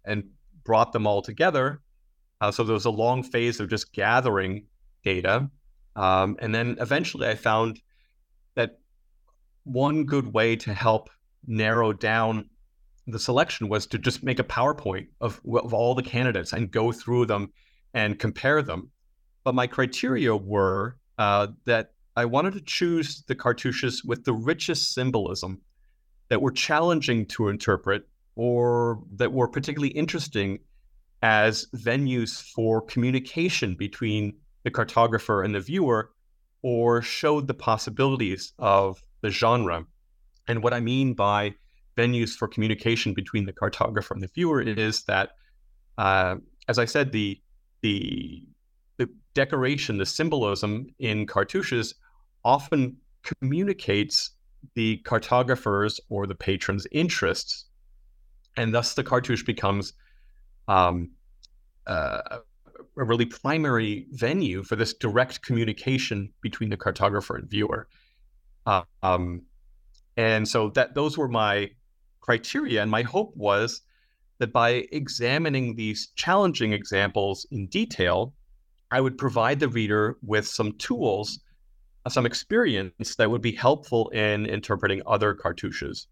and 0.04 0.24
brought 0.64 0.90
them 0.90 1.06
all 1.06 1.22
together. 1.22 1.80
Uh, 2.40 2.50
so 2.50 2.64
there 2.64 2.74
was 2.74 2.86
a 2.86 2.90
long 2.90 3.22
phase 3.22 3.60
of 3.60 3.70
just 3.70 3.92
gathering 3.92 4.66
data, 5.04 5.48
um, 5.94 6.36
and 6.40 6.52
then 6.52 6.76
eventually 6.80 7.28
I 7.28 7.36
found 7.36 7.80
that 8.56 8.80
one 9.62 10.04
good 10.04 10.34
way 10.34 10.56
to 10.56 10.74
help 10.74 11.10
narrow 11.46 11.92
down 11.92 12.50
the 13.06 13.18
selection 13.18 13.68
was 13.68 13.86
to 13.86 13.98
just 13.98 14.22
make 14.22 14.38
a 14.38 14.44
PowerPoint 14.44 15.08
of, 15.20 15.40
of 15.46 15.74
all 15.74 15.94
the 15.94 16.02
candidates 16.02 16.52
and 16.52 16.70
go 16.70 16.92
through 16.92 17.26
them 17.26 17.52
and 17.94 18.18
compare 18.18 18.62
them. 18.62 18.90
But 19.44 19.54
my 19.54 19.66
criteria 19.66 20.36
were 20.36 20.96
uh, 21.18 21.48
that 21.64 21.92
I 22.16 22.24
wanted 22.26 22.54
to 22.54 22.60
choose 22.60 23.22
the 23.26 23.34
cartouches 23.34 24.04
with 24.04 24.24
the 24.24 24.32
richest 24.32 24.94
symbolism 24.94 25.60
that 26.28 26.42
were 26.42 26.52
challenging 26.52 27.26
to 27.26 27.48
interpret 27.48 28.06
or 28.36 29.02
that 29.16 29.32
were 29.32 29.48
particularly 29.48 29.92
interesting 29.92 30.60
as 31.22 31.66
venues 31.74 32.42
for 32.42 32.80
communication 32.80 33.74
between 33.74 34.34
the 34.62 34.70
cartographer 34.70 35.44
and 35.44 35.54
the 35.54 35.60
viewer 35.60 36.10
or 36.62 37.02
showed 37.02 37.46
the 37.46 37.54
possibilities 37.54 38.52
of 38.58 39.02
the 39.20 39.30
genre. 39.30 39.84
And 40.48 40.62
what 40.62 40.74
I 40.74 40.80
mean 40.80 41.14
by 41.14 41.54
venues 42.00 42.36
for 42.36 42.48
communication 42.48 43.14
between 43.14 43.44
the 43.44 43.52
cartographer 43.52 44.12
and 44.12 44.22
the 44.22 44.30
viewer 44.34 44.60
is 44.60 45.02
that, 45.04 45.30
uh, 45.98 46.36
as 46.68 46.78
I 46.78 46.86
said, 46.86 47.12
the 47.12 47.40
the 47.82 48.46
the 48.96 49.08
decoration, 49.34 49.98
the 49.98 50.06
symbolism 50.06 50.86
in 50.98 51.26
cartouches 51.26 51.94
often 52.44 52.96
communicates 53.22 54.30
the 54.74 55.00
cartographer's 55.04 56.00
or 56.08 56.26
the 56.26 56.34
patron's 56.34 56.86
interests, 56.92 57.66
and 58.56 58.74
thus 58.74 58.94
the 58.94 59.04
cartouche 59.04 59.44
becomes 59.44 59.94
um, 60.68 61.10
uh, 61.86 62.38
a 62.98 63.04
really 63.04 63.26
primary 63.26 64.06
venue 64.12 64.62
for 64.62 64.76
this 64.76 64.94
direct 64.94 65.42
communication 65.42 66.32
between 66.42 66.70
the 66.70 66.76
cartographer 66.76 67.38
and 67.38 67.48
viewer. 67.48 67.88
Uh, 68.66 68.82
um, 69.02 69.42
and 70.16 70.46
so 70.46 70.70
that 70.70 70.94
those 70.94 71.16
were 71.16 71.28
my 71.28 71.70
criteria, 72.20 72.82
and 72.82 72.90
my 72.90 73.02
hope 73.02 73.36
was 73.36 73.82
that 74.38 74.52
by 74.52 74.86
examining 74.92 75.76
these 75.76 76.08
challenging 76.16 76.72
examples 76.72 77.46
in 77.50 77.66
detail, 77.66 78.34
I 78.90 79.00
would 79.00 79.18
provide 79.18 79.60
the 79.60 79.68
reader 79.68 80.16
with 80.22 80.46
some 80.46 80.72
tools, 80.78 81.40
uh, 82.06 82.10
some 82.10 82.26
experience 82.26 83.14
that 83.16 83.30
would 83.30 83.42
be 83.42 83.52
helpful 83.52 84.08
in 84.08 84.46
interpreting 84.46 85.02
other 85.06 85.34
cartouches. 85.34 86.06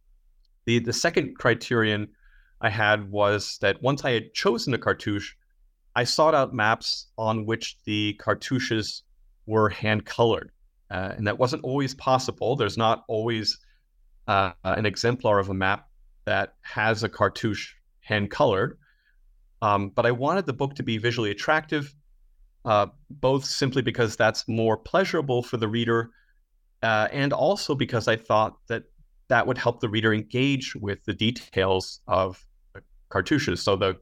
The, 0.66 0.78
the 0.78 0.92
second 0.92 1.36
criterion 1.38 2.08
I 2.60 2.68
had 2.68 3.10
was 3.10 3.58
that 3.62 3.82
once 3.82 4.04
I 4.04 4.10
had 4.10 4.34
chosen 4.34 4.74
a 4.74 4.78
cartouche, 4.78 5.34
I 5.96 6.04
sought 6.04 6.34
out 6.34 6.54
maps 6.54 7.06
on 7.16 7.46
which 7.46 7.78
the 7.84 8.14
cartouches 8.20 9.02
were 9.46 9.70
hand 9.70 10.04
colored. 10.04 10.52
Uh, 10.90 11.14
and 11.16 11.26
that 11.26 11.38
wasn't 11.38 11.64
always 11.64 11.94
possible. 11.94 12.56
There's 12.56 12.78
not 12.78 13.04
always 13.08 13.58
uh, 14.26 14.52
an 14.64 14.86
exemplar 14.86 15.38
of 15.38 15.48
a 15.48 15.54
map 15.54 15.87
that 16.28 16.56
has 16.60 17.02
a 17.02 17.08
cartouche 17.08 17.72
hand 18.00 18.30
colored. 18.30 18.76
Um, 19.62 19.88
but 19.88 20.04
I 20.04 20.10
wanted 20.10 20.44
the 20.44 20.52
book 20.52 20.74
to 20.74 20.82
be 20.82 20.98
visually 20.98 21.30
attractive, 21.30 21.94
uh, 22.66 22.88
both 23.08 23.46
simply 23.46 23.80
because 23.80 24.14
that's 24.14 24.46
more 24.46 24.76
pleasurable 24.76 25.42
for 25.42 25.56
the 25.56 25.68
reader, 25.68 26.10
uh, 26.82 27.08
and 27.12 27.32
also 27.32 27.74
because 27.74 28.08
I 28.08 28.16
thought 28.16 28.58
that 28.68 28.84
that 29.28 29.46
would 29.46 29.56
help 29.56 29.80
the 29.80 29.88
reader 29.88 30.12
engage 30.12 30.74
with 30.76 31.02
the 31.06 31.14
details 31.14 32.00
of 32.06 32.46
cartouches. 33.08 33.62
So 33.62 33.74
the 33.76 33.96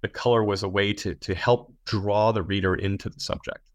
the 0.00 0.08
color 0.08 0.44
was 0.44 0.62
a 0.62 0.68
way 0.68 0.92
to 0.92 1.16
to 1.16 1.34
help 1.34 1.74
draw 1.86 2.30
the 2.30 2.42
reader 2.42 2.76
into 2.76 3.08
the 3.08 3.18
subject. 3.18 3.72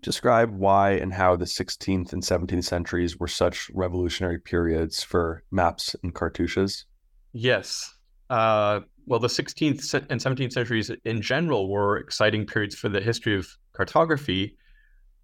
Describe 0.00 0.52
why 0.52 0.90
and 0.90 1.14
how 1.14 1.34
the 1.34 1.46
16th 1.46 2.12
and 2.12 2.22
17th 2.22 2.64
centuries 2.64 3.18
were 3.18 3.26
such 3.26 3.70
revolutionary 3.72 4.38
periods 4.38 5.02
for 5.02 5.44
maps 5.50 5.96
and 6.02 6.14
cartouches. 6.14 6.84
Yes. 7.32 7.94
Uh, 8.30 8.80
well, 9.06 9.20
the 9.20 9.28
16th 9.28 9.94
and 10.10 10.20
17th 10.20 10.52
centuries 10.52 10.90
in 11.04 11.22
general 11.22 11.68
were 11.70 11.96
exciting 11.96 12.46
periods 12.46 12.74
for 12.74 12.88
the 12.88 13.00
history 13.00 13.36
of 13.36 13.48
cartography 13.72 14.56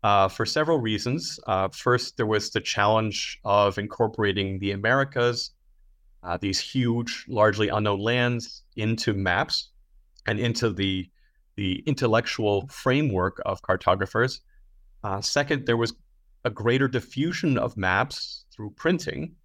uh, 0.02 0.28
for 0.28 0.46
several 0.46 0.78
reasons. 0.78 1.38
Uh, 1.46 1.68
first, 1.68 2.16
there 2.16 2.26
was 2.26 2.50
the 2.50 2.60
challenge 2.60 3.40
of 3.44 3.78
incorporating 3.78 4.58
the 4.58 4.72
Americas, 4.72 5.50
uh, 6.22 6.36
these 6.38 6.58
huge, 6.60 7.24
largely 7.28 7.68
unknown 7.68 8.00
lands, 8.00 8.62
into 8.76 9.12
maps 9.12 9.70
and 10.26 10.38
into 10.38 10.70
the 10.70 11.08
the 11.56 11.84
intellectual 11.86 12.66
framework 12.66 13.40
of 13.46 13.62
cartographers. 13.62 14.40
Uh, 15.04 15.20
second, 15.20 15.66
there 15.66 15.76
was 15.76 15.94
a 16.44 16.50
greater 16.50 16.88
diffusion 16.88 17.56
of 17.56 17.76
maps 17.76 18.44
through 18.52 18.70
printing, 18.70 19.36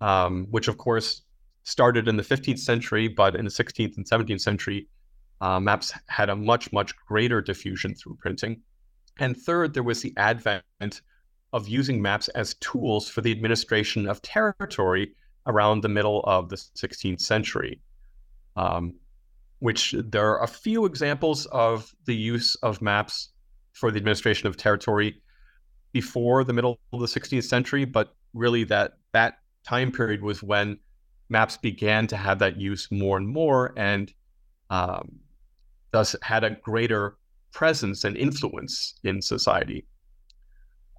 um, 0.00 0.46
which 0.50 0.66
of 0.66 0.78
course 0.78 1.22
started 1.64 2.08
in 2.08 2.16
the 2.16 2.22
15th 2.22 2.58
century, 2.58 3.08
but 3.08 3.34
in 3.36 3.44
the 3.44 3.50
16th 3.50 3.96
and 3.96 4.06
17th 4.06 4.40
century, 4.40 4.88
uh, 5.40 5.60
maps 5.60 5.92
had 6.06 6.30
a 6.30 6.36
much, 6.36 6.72
much 6.72 6.94
greater 7.06 7.40
diffusion 7.40 7.94
through 7.94 8.16
printing. 8.16 8.60
And 9.18 9.36
third, 9.36 9.74
there 9.74 9.82
was 9.82 10.00
the 10.02 10.14
advent 10.16 11.02
of 11.52 11.68
using 11.68 12.00
maps 12.00 12.28
as 12.28 12.54
tools 12.54 13.08
for 13.08 13.20
the 13.20 13.30
administration 13.30 14.08
of 14.08 14.22
territory 14.22 15.14
around 15.46 15.80
the 15.80 15.88
middle 15.88 16.20
of 16.24 16.48
the 16.48 16.56
16th 16.56 17.20
century. 17.20 17.80
Um, 18.56 18.94
which 19.62 19.94
there 19.96 20.28
are 20.28 20.42
a 20.42 20.48
few 20.48 20.86
examples 20.86 21.46
of 21.46 21.94
the 22.06 22.16
use 22.16 22.56
of 22.56 22.82
maps 22.82 23.28
for 23.72 23.92
the 23.92 23.96
administration 23.96 24.48
of 24.48 24.56
territory 24.56 25.22
before 25.92 26.42
the 26.42 26.52
middle 26.52 26.80
of 26.92 26.98
the 26.98 27.06
16th 27.06 27.44
century, 27.44 27.84
but 27.84 28.16
really 28.34 28.64
that 28.64 28.94
that 29.12 29.34
time 29.64 29.92
period 29.92 30.20
was 30.20 30.42
when 30.42 30.76
maps 31.32 31.56
began 31.56 32.06
to 32.06 32.16
have 32.16 32.38
that 32.38 32.60
use 32.60 32.86
more 32.92 33.16
and 33.16 33.26
more, 33.26 33.72
and 33.76 34.12
um, 34.70 35.10
thus 35.90 36.14
had 36.22 36.44
a 36.44 36.50
greater 36.50 37.16
presence 37.52 38.04
and 38.04 38.16
influence 38.16 39.00
in 39.02 39.20
society. 39.20 39.84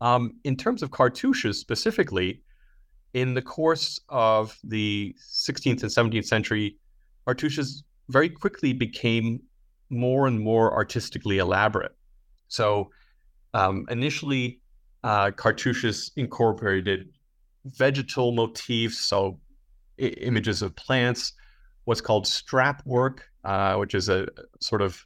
Um, 0.01 0.33
in 0.43 0.57
terms 0.57 0.83
of 0.83 0.91
cartouches 0.91 1.59
specifically, 1.59 2.41
in 3.13 3.35
the 3.35 3.41
course 3.41 3.99
of 4.09 4.57
the 4.63 5.15
16th 5.31 5.83
and 5.83 5.91
17th 5.91 6.25
century, 6.25 6.77
cartouches 7.25 7.83
very 8.09 8.27
quickly 8.29 8.73
became 8.73 9.39
more 9.89 10.27
and 10.27 10.39
more 10.39 10.73
artistically 10.73 11.37
elaborate. 11.37 11.95
So 12.47 12.89
um, 13.53 13.85
initially, 13.89 14.59
uh, 15.03 15.31
cartouches 15.31 16.11
incorporated 16.15 17.09
vegetal 17.65 18.31
motifs, 18.31 18.99
so 18.99 19.39
I- 19.99 20.15
images 20.21 20.61
of 20.61 20.75
plants, 20.75 21.33
what's 21.85 22.01
called 22.01 22.27
strap 22.27 22.85
work, 22.85 23.29
uh, 23.43 23.75
which 23.75 23.95
is 23.95 24.09
a 24.09 24.27
sort 24.59 24.81
of 24.81 25.05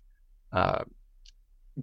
uh, 0.51 0.83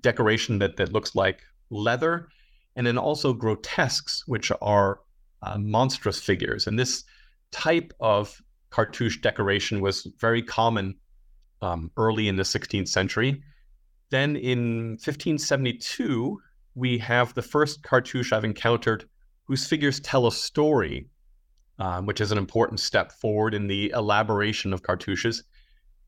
decoration 0.00 0.58
that, 0.58 0.76
that 0.76 0.92
looks 0.92 1.14
like 1.14 1.42
leather, 1.70 2.28
and 2.76 2.86
then 2.86 2.98
also 2.98 3.32
grotesques, 3.32 4.24
which 4.26 4.50
are 4.60 5.00
uh, 5.42 5.58
monstrous 5.58 6.20
figures. 6.20 6.66
And 6.66 6.78
this 6.78 7.04
type 7.50 7.92
of 8.00 8.42
cartouche 8.70 9.20
decoration 9.20 9.80
was 9.80 10.08
very 10.18 10.42
common 10.42 10.96
um, 11.62 11.90
early 11.96 12.28
in 12.28 12.36
the 12.36 12.42
16th 12.42 12.88
century. 12.88 13.42
Then 14.10 14.36
in 14.36 14.90
1572, 14.92 16.40
we 16.74 16.98
have 16.98 17.34
the 17.34 17.42
first 17.42 17.82
cartouche 17.82 18.32
I've 18.32 18.44
encountered 18.44 19.08
whose 19.44 19.66
figures 19.66 20.00
tell 20.00 20.26
a 20.26 20.32
story, 20.32 21.08
um, 21.78 22.06
which 22.06 22.20
is 22.20 22.32
an 22.32 22.38
important 22.38 22.80
step 22.80 23.12
forward 23.12 23.54
in 23.54 23.66
the 23.66 23.90
elaboration 23.90 24.72
of 24.72 24.82
cartouches. 24.82 25.42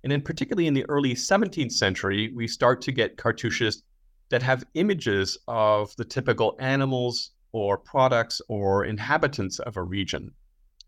And 0.03 0.13
then, 0.13 0.21
particularly 0.21 0.67
in 0.67 0.75
the 0.75 0.89
early 0.89 1.15
17th 1.15 1.73
century, 1.73 2.33
we 2.35 2.47
start 2.47 2.81
to 2.83 2.93
get 2.93 3.17
cartouches 3.17 3.83
that 4.29 4.43
have 4.43 4.65
images 4.75 5.39
of 5.49 5.95
the 5.97 6.05
typical 6.05 6.57
animals 6.59 7.31
or 7.53 7.79
products 7.79 8.41
or 8.49 8.85
inhabitants 8.85 9.59
of 9.61 9.77
a 9.77 9.83
region. 9.83 10.31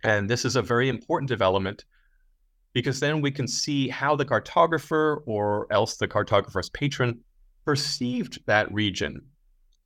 And 0.05 0.29
this 0.29 0.45
is 0.45 0.57
a 0.57 0.63
very 0.63 0.89
important 0.89 1.29
development 1.29 1.85
because 2.73 3.01
then 3.01 3.21
we 3.21 3.31
can 3.31 3.49
see 3.49 3.89
how 3.89 4.15
the 4.15 4.25
cartographer 4.25 5.23
or 5.27 5.67
else 5.73 5.97
the 5.97 6.07
cartographer's 6.07 6.71
patron 6.71 7.21
perceived 7.65 8.39
that 8.47 8.73
region. 8.73 9.21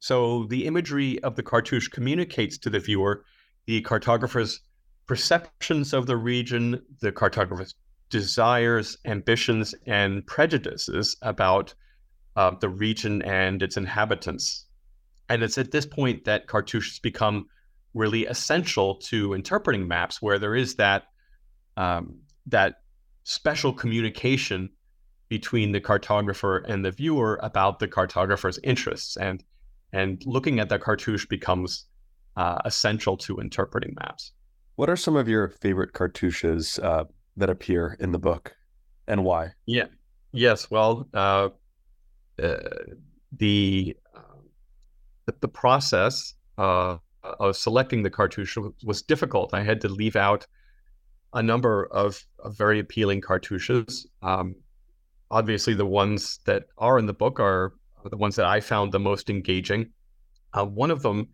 So 0.01 0.45
the 0.45 0.67
imagery 0.67 1.23
of 1.23 1.37
the 1.37 1.43
cartouche 1.43 1.89
communicates 1.89 2.59
to 2.59 2.71
the 2.71 2.81
viewer 2.81 3.25
the 3.67 3.83
cartographer's 3.83 4.61
perceptions 5.07 5.93
of 5.93 6.07
the 6.07 6.17
region, 6.17 6.83
the 7.01 7.13
cartographer's 7.13 7.75
desires, 8.11 8.99
ambitions, 9.05 9.75
and 9.87 10.27
prejudices 10.27 11.17
about 11.23 11.75
uh, 12.37 12.53
the 12.61 12.69
region 12.69 13.23
and 13.23 13.63
its 13.63 13.77
inhabitants. 13.77 14.67
And 15.29 15.43
it's 15.43 15.59
at 15.59 15.71
this 15.71 15.87
point 15.87 16.25
that 16.25 16.47
cartouches 16.47 17.01
become 17.01 17.47
really 17.95 18.27
essential 18.27 18.97
to 18.97 19.35
interpreting 19.35 19.89
maps, 19.89 20.21
where 20.21 20.39
there 20.39 20.55
is 20.55 20.77
that 20.77 21.05
um, 21.77 22.19
that 22.47 22.83
special 23.25 23.73
communication 23.73 24.69
between 25.29 25.73
the 25.73 25.81
cartographer 25.81 26.63
and 26.69 26.85
the 26.85 26.91
viewer 26.91 27.41
about 27.43 27.79
the 27.79 27.89
cartographer's 27.89 28.59
interests 28.63 29.17
and 29.17 29.43
and 29.95 30.23
looking 30.27 30.59
at 30.59 30.69
the 30.69 30.79
cartouche 30.79 31.27
becomes 31.29 31.87
uh, 32.37 32.59
essential 32.65 33.17
to 33.17 33.39
interpreting 33.39 33.95
maps 33.99 34.33
what 34.77 34.89
are 34.91 34.97
some 34.97 35.17
of 35.17 35.29
your 35.29 35.49
favorite 35.49 35.93
cartouches 35.93 36.79
uh, 36.83 37.05
that 37.37 37.51
appear 37.51 37.97
in 38.01 38.13
the 38.13 38.19
book 38.19 38.55
and 39.07 39.25
why 39.25 39.51
yeah 39.67 39.87
yes 40.33 40.71
well 40.71 41.09
uh, 41.15 41.49
uh 42.43 42.57
the, 43.39 43.97
um, 44.15 44.45
the, 45.25 45.35
the 45.41 45.49
process 45.49 46.35
uh, 46.59 46.99
of 47.23 47.57
selecting 47.57 48.03
the 48.03 48.11
cartouche 48.11 48.57
was 48.85 49.03
difficult 49.03 49.55
i 49.55 49.63
had 49.63 49.81
to 49.81 49.89
leave 49.89 50.17
out 50.17 50.47
a 51.35 51.43
number 51.43 51.87
of, 51.87 52.25
of 52.41 52.57
very 52.57 52.79
appealing 52.79 53.21
cartouches. 53.21 54.07
Um, 54.23 54.55
obviously, 55.31 55.75
the 55.75 55.87
ones 55.87 56.41
that 56.45 56.65
are 56.79 56.99
in 56.99 57.07
the 57.07 57.13
book 57.13 57.41
are 57.41 57.75
the 58.05 58.17
ones 58.17 58.37
that 58.37 58.47
I 58.47 58.61
found 58.61 58.93
the 58.93 59.01
most 59.01 59.31
engaging. 59.31 59.91
Uh, 60.53 60.67
one 60.67 60.91
of 60.91 61.03
them 61.03 61.29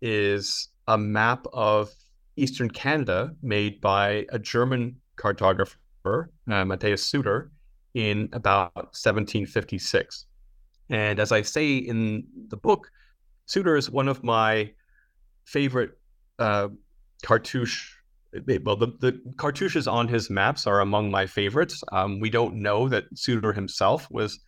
is 0.00 0.68
a 0.86 0.96
map 0.96 1.46
of 1.52 1.92
Eastern 2.38 2.70
Canada 2.70 3.34
made 3.42 3.80
by 3.80 4.26
a 4.30 4.38
German 4.38 4.96
cartographer, 5.16 6.28
uh, 6.50 6.64
Matthias 6.64 7.10
Seutter, 7.10 7.50
in 7.94 8.28
about 8.32 8.74
1756. 8.74 10.26
And 10.90 11.18
as 11.18 11.32
I 11.32 11.42
say 11.42 11.76
in 11.76 12.24
the 12.48 12.56
book, 12.56 12.90
Seutter 13.46 13.76
is 13.76 13.90
one 13.90 14.08
of 14.08 14.22
my 14.22 14.70
favorite 15.44 15.98
uh, 16.38 16.68
cartouche. 17.22 17.94
Well, 18.62 18.76
the, 18.76 18.92
the 19.00 19.20
cartouches 19.36 19.90
on 19.90 20.06
his 20.06 20.30
maps 20.30 20.66
are 20.66 20.80
among 20.80 21.10
my 21.10 21.26
favorites. 21.26 21.82
Um, 21.92 22.20
we 22.20 22.30
don't 22.30 22.56
know 22.56 22.88
that 22.88 23.12
Seutter 23.14 23.54
himself 23.54 24.06
was 24.10 24.38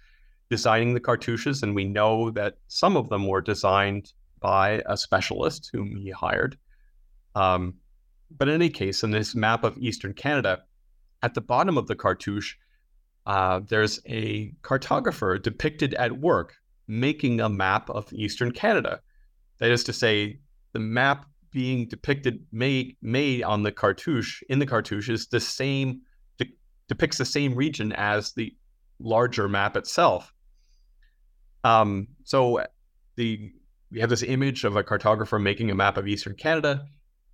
designing 0.50 0.94
the 0.94 1.00
cartouches, 1.00 1.62
and 1.62 1.74
we 1.74 1.85
know 1.85 2.31
that 2.33 2.57
some 2.68 2.96
of 2.96 3.09
them 3.09 3.26
were 3.26 3.40
designed 3.40 4.12
by 4.40 4.83
a 4.87 4.96
specialist 4.96 5.70
whom 5.72 5.96
he 5.96 6.11
hired. 6.11 6.59
Um, 7.35 7.74
but 8.37 8.49
in 8.49 8.55
any 8.55 8.71
case, 8.71 9.03
in 9.03 9.11
this 9.11 9.35
map 9.35 9.64
of 9.64 9.79
Eastern 9.79 10.14
Canada, 10.14 10.62
at 11.23 11.35
the 11.35 11.40
bottom 11.40 11.77
of 11.77 11.87
the 11.87 11.97
cartouche, 11.97 12.55
uh, 13.27 13.61
there's 13.69 14.01
a 14.07 14.53
cartographer 14.62 15.40
depicted 15.40 15.95
at 15.95 16.19
work 16.19 16.55
making 16.88 17.40
a 17.40 17.49
map 17.49 17.88
of 17.90 18.12
Eastern 18.12 18.51
Canada. 18.51 19.01
That 19.59 19.71
is 19.71 19.85
to 19.85 19.93
say, 19.93 20.40
the 20.73 20.81
map 20.81 21.27
being 21.51 21.88
depicted 21.88 22.45
made 22.53 22.97
made 23.03 23.43
on 23.43 23.62
the 23.62 23.73
cartouche 23.73 24.43
in 24.49 24.61
the 24.61 24.66
cartouche 24.66 25.09
is 25.09 25.27
the 25.27 25.40
same 25.40 26.01
de- 26.38 26.55
depicts 26.88 27.19
the 27.19 27.25
same 27.25 27.55
region 27.55 27.93
as 27.93 28.33
the 28.33 28.55
larger 29.01 29.49
map 29.49 29.77
itself. 29.77 30.33
Um, 31.64 32.09
so 32.25 32.64
the 33.16 33.53
we 33.90 34.01
have 34.01 34.11
this 34.11 34.23
image 34.23 34.64
of 34.64 34.77
a 34.77 34.85
cartographer 34.85 35.43
making 35.43 35.71
a 35.71 35.75
map 35.75 35.97
of 35.97 36.07
Eastern 36.07 36.35
Canada 36.35 36.87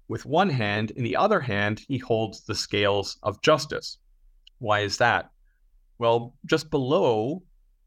with 0.09 0.25
one 0.27 0.51
hand. 0.51 0.91
In 0.93 1.05
the 1.05 1.17
other 1.17 1.41
hand, 1.41 1.81
he 1.89 1.99
holds 1.99 2.45
the 2.45 2.55
scales 2.55 3.19
of 3.23 3.43
justice. 3.43 3.99
Why 4.59 4.81
is 4.81 4.99
that? 4.99 5.31
Well, 5.99 6.35
just 6.45 6.71
below 6.71 7.43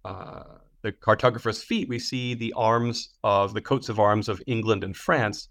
uh, 0.06 0.44
the 0.82 0.92
cartographer's 0.92 1.64
feet, 1.64 1.90
we 1.90 2.00
see 2.00 2.34
the 2.34 2.54
arms 2.54 3.10
of 3.24 3.54
the 3.54 3.62
coats 3.62 3.90
of 3.90 4.00
arms 4.00 4.30
of 4.30 4.42
England 4.48 4.84
and 4.84 4.96
France, 4.96 5.50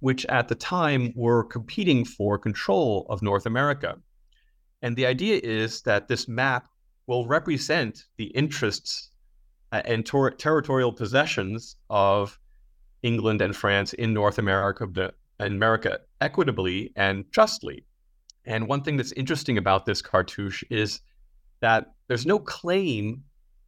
which 0.00 0.26
at 0.26 0.48
the 0.48 0.54
time 0.54 1.12
were 1.14 1.44
competing 1.44 2.04
for 2.04 2.38
control 2.38 3.06
of 3.08 3.22
North 3.22 3.46
America. 3.46 3.96
And 4.82 4.96
the 4.96 5.06
idea 5.06 5.40
is 5.42 5.82
that 5.82 6.08
this 6.08 6.28
map 6.28 6.68
will 7.06 7.26
represent 7.26 8.04
the 8.16 8.26
interests 8.26 9.10
uh, 9.72 9.82
and 9.84 10.04
ter- 10.04 10.30
territorial 10.30 10.92
possessions 10.92 11.76
of 11.88 12.38
England 13.02 13.40
and 13.42 13.54
France 13.54 13.92
in 13.92 14.12
North 14.12 14.38
America, 14.38 14.86
America 15.38 16.00
equitably 16.20 16.92
and 16.96 17.24
justly. 17.32 17.84
And 18.44 18.68
one 18.68 18.82
thing 18.82 18.96
that's 18.96 19.12
interesting 19.12 19.58
about 19.58 19.86
this 19.86 20.02
cartouche 20.02 20.64
is 20.70 21.00
that 21.60 21.94
there's 22.08 22.26
no 22.26 22.38
claim 22.38 23.24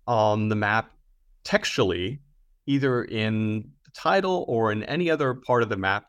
on 0.06 0.48
the 0.48 0.54
map 0.54 0.92
textually, 1.44 2.20
either 2.66 3.04
in 3.04 3.70
the 3.84 3.90
title 3.94 4.44
or 4.48 4.70
in 4.70 4.82
any 4.84 5.10
other 5.10 5.34
part 5.34 5.62
of 5.62 5.68
the 5.68 5.76
map, 5.76 6.06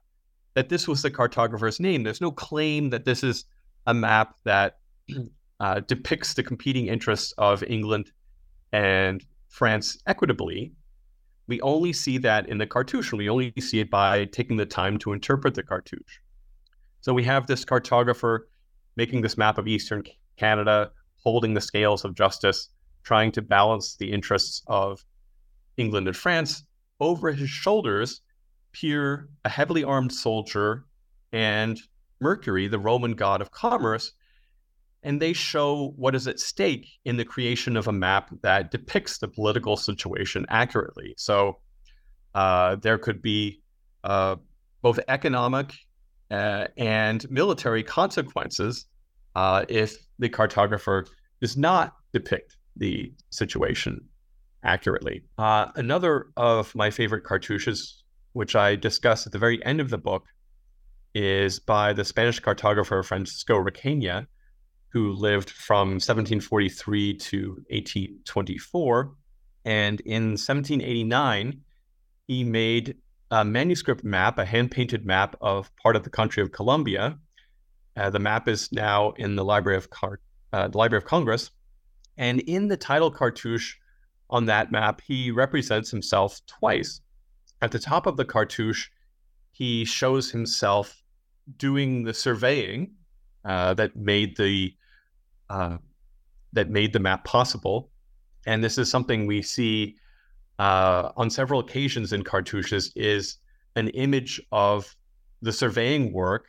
that 0.53 0.69
this 0.69 0.87
was 0.87 1.01
the 1.01 1.11
cartographer's 1.11 1.79
name. 1.79 2.03
There's 2.03 2.21
no 2.21 2.31
claim 2.31 2.89
that 2.89 3.05
this 3.05 3.23
is 3.23 3.45
a 3.85 3.93
map 3.93 4.35
that 4.43 4.79
uh, 5.59 5.79
depicts 5.81 6.33
the 6.33 6.43
competing 6.43 6.87
interests 6.87 7.33
of 7.37 7.63
England 7.63 8.11
and 8.73 9.23
France 9.49 9.97
equitably 10.07 10.73
we 11.47 11.61
only 11.61 11.93
see 11.93 12.17
that 12.19 12.49
in 12.49 12.57
the 12.57 12.67
cartouche, 12.67 13.13
we 13.13 13.29
only 13.29 13.53
see 13.59 13.79
it 13.79 13.89
by 13.89 14.25
taking 14.25 14.57
the 14.57 14.65
time 14.65 14.97
to 14.99 15.13
interpret 15.13 15.55
the 15.55 15.63
cartouche. 15.63 16.19
So 17.01 17.13
we 17.13 17.23
have 17.23 17.47
this 17.47 17.63
cartographer 17.63 18.39
making 18.97 19.21
this 19.21 19.37
map 19.37 19.57
of 19.57 19.67
Eastern 19.67 20.03
Canada, 20.35 20.91
holding 21.23 21.53
the 21.53 21.61
scales 21.61 22.03
of 22.03 22.15
justice, 22.15 22.69
trying 23.03 23.31
to 23.31 23.41
balance 23.41 23.95
the 23.95 24.11
interests 24.11 24.61
of 24.67 25.03
England 25.77 26.07
and 26.07 26.17
France. 26.17 26.63
Over 26.99 27.31
his 27.31 27.49
shoulders 27.49 28.21
peer 28.73 29.29
a 29.45 29.49
heavily 29.49 29.83
armed 29.83 30.11
soldier 30.11 30.85
and 31.31 31.79
Mercury, 32.19 32.67
the 32.67 32.79
Roman 32.79 33.13
god 33.13 33.41
of 33.41 33.51
commerce, 33.51 34.13
and 35.03 35.21
they 35.21 35.33
show 35.33 35.93
what 35.95 36.15
is 36.15 36.27
at 36.27 36.39
stake 36.39 36.87
in 37.05 37.17
the 37.17 37.25
creation 37.25 37.77
of 37.77 37.87
a 37.87 37.91
map 37.91 38.29
that 38.41 38.71
depicts 38.71 39.19
the 39.19 39.27
political 39.27 39.77
situation 39.77 40.45
accurately. 40.49 41.13
So 41.17 41.59
uh, 42.35 42.75
there 42.77 42.97
could 42.97 43.21
be 43.21 43.61
uh, 44.03 44.37
both 44.81 44.99
economic 45.07 45.73
uh, 46.31 46.67
and 46.77 47.29
military 47.29 47.83
consequences 47.83 48.85
uh, 49.35 49.65
if 49.69 49.97
the 50.19 50.29
cartographer 50.29 51.07
does 51.41 51.55
not 51.57 51.93
depict 52.13 52.57
the 52.75 53.13
situation 53.29 54.01
accurately. 54.63 55.23
Uh, 55.37 55.67
another 55.75 56.27
of 56.35 56.73
my 56.75 56.89
favorite 56.89 57.23
cartouches, 57.23 58.03
which 58.33 58.55
I 58.55 58.75
discuss 58.75 59.25
at 59.25 59.31
the 59.31 59.39
very 59.39 59.63
end 59.65 59.79
of 59.79 59.89
the 59.89 59.97
book, 59.97 60.25
is 61.13 61.59
by 61.59 61.93
the 61.93 62.03
Spanish 62.03 62.41
cartographer 62.41 63.03
Francisco 63.03 63.55
Requena 63.55 64.27
who 64.89 65.13
lived 65.13 65.49
from 65.49 65.89
1743 65.89 67.13
to 67.15 67.49
1824. 67.69 69.13
And 69.65 69.99
in 70.01 70.29
1789, 70.31 71.61
he 72.27 72.43
made 72.43 72.95
a 73.31 73.43
manuscript 73.43 74.03
map, 74.03 74.37
a 74.37 74.45
hand 74.45 74.71
painted 74.71 75.05
map 75.05 75.35
of 75.41 75.75
part 75.77 75.95
of 75.95 76.03
the 76.03 76.09
country 76.09 76.41
of 76.41 76.51
Colombia. 76.51 77.17
Uh, 77.95 78.09
the 78.09 78.19
map 78.19 78.47
is 78.47 78.71
now 78.71 79.11
in 79.17 79.35
the 79.35 79.43
Library 79.43 79.77
of 79.77 79.89
Car- 79.89 80.21
uh, 80.53 80.67
the 80.67 80.77
Library 80.77 81.03
of 81.03 81.07
Congress. 81.07 81.51
And 82.17 82.39
in 82.41 82.67
the 82.67 82.77
title 82.77 83.11
cartouche 83.11 83.75
on 84.29 84.45
that 84.45 84.71
map, 84.71 85.01
he 85.05 85.31
represents 85.31 85.91
himself 85.91 86.39
twice. 86.47 87.01
At 87.61 87.71
the 87.71 87.79
top 87.79 88.05
of 88.05 88.17
the 88.17 88.25
cartouche, 88.25 88.89
he 89.51 89.85
shows 89.85 90.31
himself 90.31 91.01
doing 91.57 92.03
the 92.03 92.13
surveying 92.13 92.91
uh, 93.45 93.73
that 93.75 93.95
made 93.95 94.37
the 94.37 94.73
uh, 95.49 95.77
that 96.53 96.69
made 96.69 96.93
the 96.93 96.99
map 96.99 97.23
possible. 97.23 97.89
And 98.45 98.63
this 98.63 98.77
is 98.77 98.89
something 98.89 99.27
we 99.27 99.41
see 99.41 99.95
uh, 100.59 101.11
on 101.17 101.29
several 101.29 101.59
occasions 101.59 102.13
in 102.13 102.23
cartouches 102.23 102.91
is 102.95 103.37
an 103.75 103.89
image 103.89 104.41
of 104.51 104.95
the 105.41 105.51
surveying 105.51 106.13
work. 106.13 106.47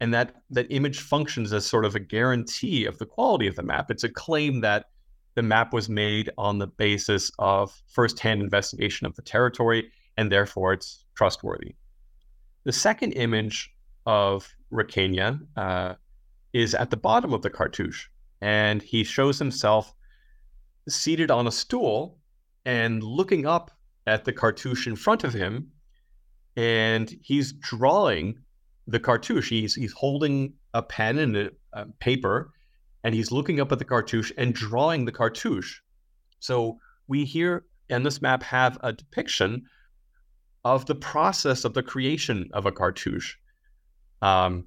And 0.00 0.12
that 0.14 0.34
that 0.50 0.66
image 0.70 1.00
functions 1.00 1.52
as 1.52 1.64
sort 1.64 1.84
of 1.84 1.94
a 1.94 2.00
guarantee 2.00 2.86
of 2.86 2.98
the 2.98 3.06
quality 3.06 3.46
of 3.46 3.54
the 3.54 3.62
map. 3.62 3.90
It's 3.90 4.02
a 4.02 4.08
claim 4.08 4.60
that 4.62 4.86
the 5.34 5.42
map 5.42 5.72
was 5.72 5.88
made 5.88 6.30
on 6.36 6.58
the 6.58 6.66
basis 6.66 7.30
of 7.38 7.80
firsthand 7.86 8.42
investigation 8.42 9.06
of 9.06 9.14
the 9.14 9.22
territory 9.22 9.90
and 10.16 10.30
therefore 10.30 10.72
it's 10.72 11.04
trustworthy. 11.14 11.74
The 12.64 12.72
second 12.72 13.12
image 13.12 13.72
of 14.06 14.48
Requena 14.72 15.40
uh, 15.56 15.94
is 16.52 16.74
at 16.74 16.90
the 16.90 16.96
bottom 16.96 17.32
of 17.32 17.42
the 17.42 17.50
cartouche 17.50 18.08
and 18.42 18.82
he 18.82 19.04
shows 19.04 19.38
himself 19.38 19.94
seated 20.88 21.30
on 21.30 21.46
a 21.46 21.52
stool 21.52 22.18
and 22.66 23.02
looking 23.02 23.46
up 23.46 23.70
at 24.06 24.24
the 24.24 24.32
cartouche 24.32 24.88
in 24.88 24.96
front 24.96 25.22
of 25.22 25.32
him 25.32 25.68
and 26.56 27.16
he's 27.22 27.52
drawing 27.52 28.36
the 28.88 28.98
cartouche. 28.98 29.48
He's 29.48 29.74
he's 29.76 29.92
holding 29.92 30.54
a 30.74 30.82
pen 30.82 31.20
and 31.20 31.36
a, 31.36 31.50
a 31.72 31.86
paper 32.00 32.52
and 33.04 33.14
he's 33.14 33.30
looking 33.30 33.60
up 33.60 33.70
at 33.70 33.78
the 33.78 33.84
cartouche 33.84 34.32
and 34.36 34.52
drawing 34.52 35.04
the 35.04 35.12
cartouche. 35.12 35.80
So 36.40 36.78
we 37.06 37.24
here 37.24 37.64
in 37.88 38.02
this 38.02 38.20
map 38.20 38.42
have 38.42 38.76
a 38.82 38.92
depiction 38.92 39.66
of 40.64 40.86
the 40.86 40.96
process 40.96 41.64
of 41.64 41.74
the 41.74 41.82
creation 41.82 42.50
of 42.52 42.66
a 42.66 42.72
cartouche. 42.72 43.36
Um, 44.20 44.66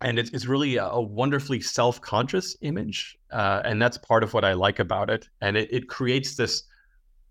and 0.00 0.18
it's, 0.18 0.30
it's 0.30 0.46
really 0.46 0.76
a, 0.76 1.00
wonderfully 1.00 1.60
self-conscious 1.60 2.56
image 2.62 3.18
uh, 3.32 3.62
and 3.64 3.80
that's 3.80 3.98
part 3.98 4.22
of 4.22 4.34
what 4.34 4.44
i 4.44 4.52
like 4.52 4.78
about 4.78 5.10
it 5.10 5.28
and 5.40 5.56
it, 5.56 5.72
it 5.72 5.88
creates 5.88 6.36
this 6.36 6.64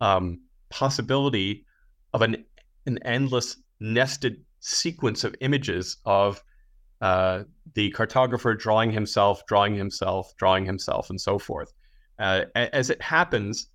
um, 0.01 0.39
possibility 0.69 1.65
of 2.13 2.21
an, 2.21 2.43
an 2.85 2.97
endless 3.03 3.57
nested 3.79 4.43
sequence 4.59 5.23
of 5.23 5.35
images 5.41 5.97
of 6.05 6.43
uh, 7.01 7.43
the 7.75 7.91
cartographer 7.91 8.57
drawing 8.57 8.91
himself 8.91 9.45
drawing 9.47 9.75
himself 9.75 10.33
drawing 10.37 10.65
himself 10.65 11.09
and 11.09 11.21
so 11.21 11.37
forth. 11.37 11.73
Uh, 12.19 12.45
as 12.55 12.89
it 12.89 13.01
happens 13.01 13.69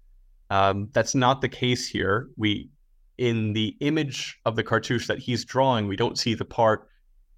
um, 0.51 0.89
that's 0.93 1.15
not 1.15 1.41
the 1.41 1.49
case 1.49 1.89
here. 1.89 2.29
We 2.37 2.69
in 3.17 3.53
the 3.53 3.77
image 3.81 4.39
of 4.45 4.57
the 4.57 4.65
cartouche 4.65 5.07
that 5.07 5.19
he's 5.19 5.45
drawing 5.45 5.87
we 5.87 5.97
don't 5.97 6.19
see 6.19 6.35
the 6.35 6.45
part 6.45 6.89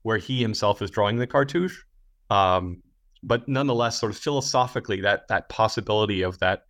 where 0.04 0.18
he 0.18 0.40
himself 0.40 0.80
is 0.82 0.90
drawing 0.90 1.16
the 1.16 1.26
cartouche. 1.26 1.82
Um, 2.30 2.82
but 3.22 3.48
nonetheless, 3.48 3.98
sort 3.98 4.12
of 4.12 4.18
philosophically, 4.18 5.00
that 5.00 5.26
that 5.28 5.48
possibility 5.48 6.22
of 6.22 6.38
that 6.38 6.64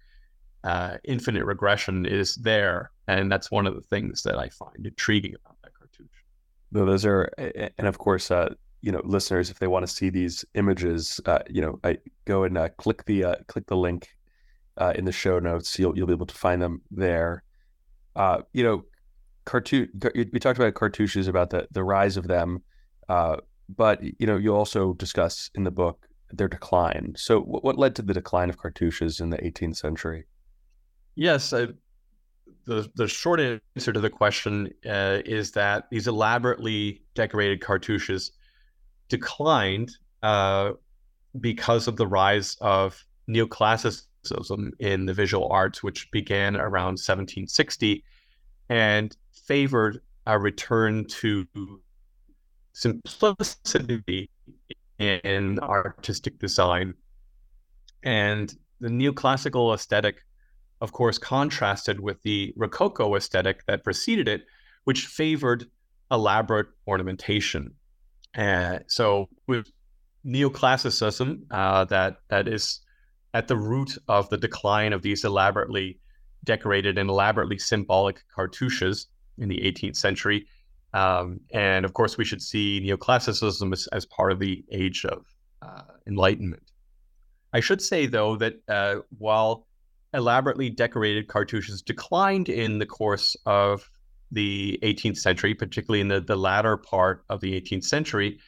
uh, 0.63 0.97
infinite 1.05 1.45
regression 1.45 2.07
is 2.07 2.37
there, 2.37 2.91
and 3.09 3.31
that's 3.31 3.51
one 3.51 3.67
of 3.67 3.75
the 3.75 3.83
things 3.83 4.23
that 4.23 4.39
I 4.39 4.49
find 4.49 4.87
intriguing 4.87 5.35
about 5.45 5.57
that 5.63 5.75
cartouche. 5.75 6.23
No, 6.71 6.87
those 6.87 7.05
are, 7.05 7.31
and 7.77 7.89
of 7.89 7.99
course, 7.99 8.31
uh, 8.31 8.55
you 8.83 8.93
know, 8.93 9.03
listeners, 9.05 9.51
if 9.51 9.59
they 9.59 9.67
want 9.67 9.85
to 9.85 9.93
see 9.93 10.11
these 10.11 10.45
images, 10.55 11.21
uh, 11.27 11.41
you 11.51 11.61
know, 11.61 11.81
I 11.83 11.99
go 12.25 12.45
and 12.45 12.57
uh, 12.57 12.69
click 12.79 13.05
the 13.07 13.25
uh, 13.25 13.35
click 13.49 13.67
the 13.67 13.77
link 13.77 14.09
uh, 14.79 14.93
in 14.95 15.05
the 15.05 15.13
show 15.13 15.41
notes. 15.41 15.77
You'll 15.77 15.97
you'll 15.99 16.07
be 16.07 16.13
able 16.13 16.27
to 16.27 16.35
find 16.37 16.63
them 16.63 16.83
there. 16.91 17.43
You 18.53 18.63
know, 18.63 18.85
cartoon. 19.45 19.89
We 20.15 20.39
talked 20.39 20.59
about 20.59 20.75
cartouches, 20.75 21.27
about 21.27 21.51
the 21.51 21.67
the 21.73 21.83
rise 21.83 22.17
of 22.17 22.29
them, 22.29 22.63
uh, 23.09 23.37
but 23.69 24.03
you 24.03 24.27
know, 24.27 24.37
you 24.37 24.55
also 24.55 24.95
discuss 24.95 25.51
in 25.55 25.65
the 25.65 25.71
book 25.71 26.09
their 26.33 26.49
decline. 26.49 27.15
So, 27.17 27.41
what, 27.41 27.65
what 27.65 27.79
led 27.79 27.95
to 27.97 28.03
the 28.03 28.15
decline 28.15 28.51
of 28.51 28.59
cartouches 28.59 29.21
in 29.21 29.31
the 29.31 29.39
18th 29.39 29.77
century? 29.77 30.25
Yes, 31.15 31.53
I, 31.53 31.69
the 32.65 32.91
the 32.95 33.07
short 33.07 33.41
answer 33.41 33.93
to 33.93 34.01
the 34.01 34.11
question 34.11 34.71
uh, 34.89 35.21
is 35.25 35.53
that 35.53 35.89
these 35.91 36.07
elaborately 36.07 37.03
decorated 37.15 37.61
cartouches 37.61 38.33
declined 39.09 39.93
uh, 40.23 40.73
because 41.41 41.87
of 41.89 41.97
the 41.97 42.07
rise 42.07 42.57
of 42.61 43.05
neoclassicism 43.29 44.71
in 44.79 45.07
the 45.07 45.15
visual 45.15 45.49
arts, 45.51 45.83
which 45.83 46.11
began 46.11 46.57
around 46.57 46.99
1760 46.99 48.03
and 48.71 49.17
favored 49.33 50.01
a 50.27 50.39
return 50.39 51.05
to 51.07 51.47
simplicity 52.75 54.29
in 54.99 55.59
artistic 55.61 56.39
design. 56.39 56.95
And 58.03 58.55
the 58.81 58.89
neoclassical 58.89 59.75
aesthetic, 59.75 60.17
of 60.81 60.93
course, 60.93 61.17
contrasted 61.17 62.01
with 62.01 62.21
the 62.23 62.53
Rococo 62.57 63.15
aesthetic 63.17 63.65
that 63.67 63.85
preceded 63.85 64.29
it, 64.29 64.45
which 64.85 65.07
favored 65.07 65.65
elaborate 66.11 66.67
ornamentation. 66.87 67.73
Uh, 68.37 68.81
so, 68.89 69.29
with 69.47 69.71
neoclassicism, 70.27 71.41
uh, 71.51 71.85
that 71.87 72.19
that 72.29 72.49
is 72.49 72.81
at 73.33 73.49
the 73.49 73.57
root 73.57 73.97
of 74.09 74.29
the 74.29 74.37
decline 74.37 74.93
of 74.93 75.03
these 75.03 75.25
elaborately 75.25 75.99
decorated 76.45 76.99
and 76.99 77.09
elaborately 77.09 77.59
symbolic 77.59 78.23
cartouches 78.35 79.07
in 79.39 79.49
the 79.49 79.59
18th 79.59 79.97
century. 79.97 80.47
Um, 80.95 81.41
and 81.53 81.85
of 81.85 81.93
course, 81.93 82.17
we 82.17 82.25
should 82.25 82.41
see 82.41 82.81
neoclassicism 82.81 83.73
as, 83.73 83.89
as 83.89 84.07
part 84.07 84.31
of 84.31 84.39
the 84.39 84.65
age 84.71 85.05
of 85.05 85.27
uh, 85.61 85.83
enlightenment. 86.07 86.71
I 87.53 87.61
should 87.61 87.83
say, 87.83 88.07
though, 88.07 88.37
that 88.37 88.55
uh, 88.69 88.97
while 89.19 89.67
elaborately 90.15 90.71
decorated 90.71 91.27
cartouches 91.27 91.83
declined 91.83 92.49
in 92.49 92.79
the 92.79 92.87
course 92.87 93.37
of 93.45 93.91
the 94.31 94.79
18th 94.83 95.19
century, 95.19 95.53
particularly 95.53 96.01
in 96.01 96.09
the, 96.09 96.21
the 96.21 96.37
latter 96.37 96.77
part 96.77 97.25
of 97.29 97.41
the 97.41 97.61
18th 97.61 97.85
century, 97.85 98.39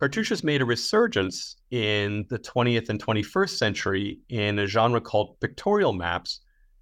cartouches 0.00 0.42
made 0.42 0.62
a 0.62 0.64
resurgence 0.64 1.56
in 1.70 2.24
the 2.30 2.38
20th 2.38 2.88
and 2.88 3.04
21st 3.04 3.50
century 3.50 4.20
in 4.30 4.58
a 4.58 4.66
genre 4.66 5.00
called 5.00 5.38
pictorial 5.40 5.92
maps, 5.92 6.40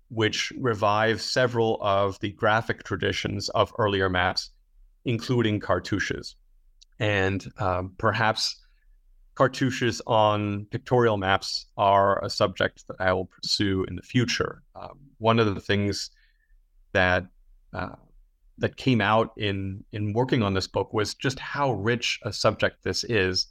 which 0.09 0.52
revive 0.59 1.20
several 1.20 1.78
of 1.83 2.18
the 2.20 2.30
graphic 2.30 2.85
traditions 2.85 3.48
of 3.50 3.72
earlier 3.78 4.09
maps, 4.09 4.50
including 5.05 5.61
cartouches. 5.61 6.35
And 6.99 7.45
um, 7.59 7.93
perhaps 7.99 8.64
cartouches 9.35 10.01
on 10.07 10.67
pictorial 10.71 11.17
maps 11.17 11.67
are 11.77 12.25
a 12.25 12.31
subject 12.31 12.87
that 12.88 12.97
I 13.01 13.12
will 13.12 13.27
pursue 13.27 13.85
in 13.85 13.97
the 13.97 14.03
future. 14.03 14.62
Um, 14.75 14.99
one 15.19 15.38
of 15.38 15.55
the 15.55 15.61
things 15.61 16.11
that 16.93 17.27
uh, 17.73 17.97
that 18.59 18.77
came 18.77 19.01
out 19.01 19.33
in 19.37 19.85
in 19.93 20.12
working 20.12 20.43
on 20.43 20.55
this 20.55 20.69
book 20.69 20.93
was 20.93 21.14
just 21.14 21.38
how 21.40 21.73
rich 21.73 22.21
a 22.23 22.33
subject 22.33 22.85
this 22.85 23.03
is, 23.05 23.49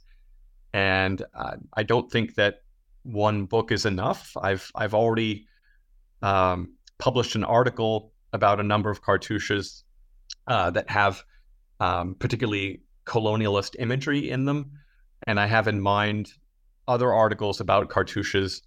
and 0.72 1.22
uh, 1.34 1.56
I 1.74 1.82
don't 1.82 2.10
think 2.10 2.36
that 2.36 2.62
one 3.02 3.44
book 3.44 3.70
is 3.70 3.84
enough. 3.84 4.34
I've 4.40 4.70
I've 4.74 4.94
already 4.94 5.46
um, 6.22 6.74
published 6.98 7.34
an 7.34 7.44
article 7.44 8.12
about 8.32 8.60
a 8.60 8.64
number 8.64 8.90
of 8.90 9.02
cartouches 9.02 9.84
uh, 10.46 10.70
that 10.70 10.88
have 10.88 11.22
um, 11.80 12.14
particularly 12.18 12.82
colonialist 13.06 13.76
imagery 13.78 14.30
in 14.30 14.44
them. 14.44 14.72
And 15.26 15.38
I 15.40 15.46
have 15.46 15.68
in 15.68 15.80
mind 15.80 16.32
other 16.86 17.12
articles 17.12 17.60
about 17.60 17.88
cartouches 17.88 18.62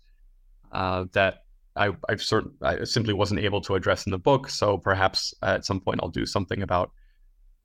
uh, 0.72 1.06
that 1.14 1.44
I, 1.76 1.92
I've 2.10 2.22
certain, 2.22 2.52
I 2.62 2.84
simply 2.84 3.14
wasn't 3.14 3.42
able 3.42 3.62
to 3.62 3.76
address 3.76 4.06
in 4.06 4.12
the 4.12 4.18
book. 4.18 4.50
So 4.50 4.78
perhaps 4.78 5.34
at 5.44 5.66
some 5.66 5.80
point 5.80 6.00
I'll 6.02 6.10
do 6.10 6.26
something 6.26 6.62
about 6.62 6.92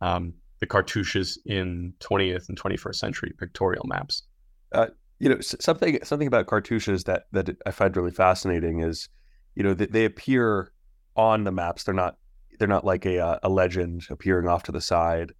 um, 0.01 0.35
the 0.61 0.67
cartouches 0.67 1.39
in 1.47 1.95
20th 2.01 2.49
and 2.49 2.61
21st 2.61 2.95
century 2.97 3.33
pictorial 3.39 3.85
maps. 3.87 4.23
Uh, 4.73 4.89
you 5.19 5.29
know, 5.29 5.41
something 5.41 6.03
something 6.03 6.27
about 6.27 6.47
cartouches 6.47 7.05
that 7.05 7.27
that 7.31 7.57
I 7.65 7.71
find 7.71 7.97
really 7.97 8.11
fascinating 8.11 8.81
is 8.81 9.09
you 9.55 9.63
know, 9.63 9.75
they, 9.75 9.87
they 9.87 10.05
appear 10.05 10.73
on 11.17 11.45
the 11.45 11.53
maps. 11.53 11.85
They're 11.85 11.95
not 11.95 12.17
they're 12.59 12.69
not 12.69 12.85
like 12.85 13.07
a 13.07 13.19
uh, 13.19 13.39
a 13.43 13.49
legend 13.49 14.07
appearing 14.11 14.49
off 14.49 14.63
to 14.65 14.73
the 14.73 14.81
side. 14.81 15.33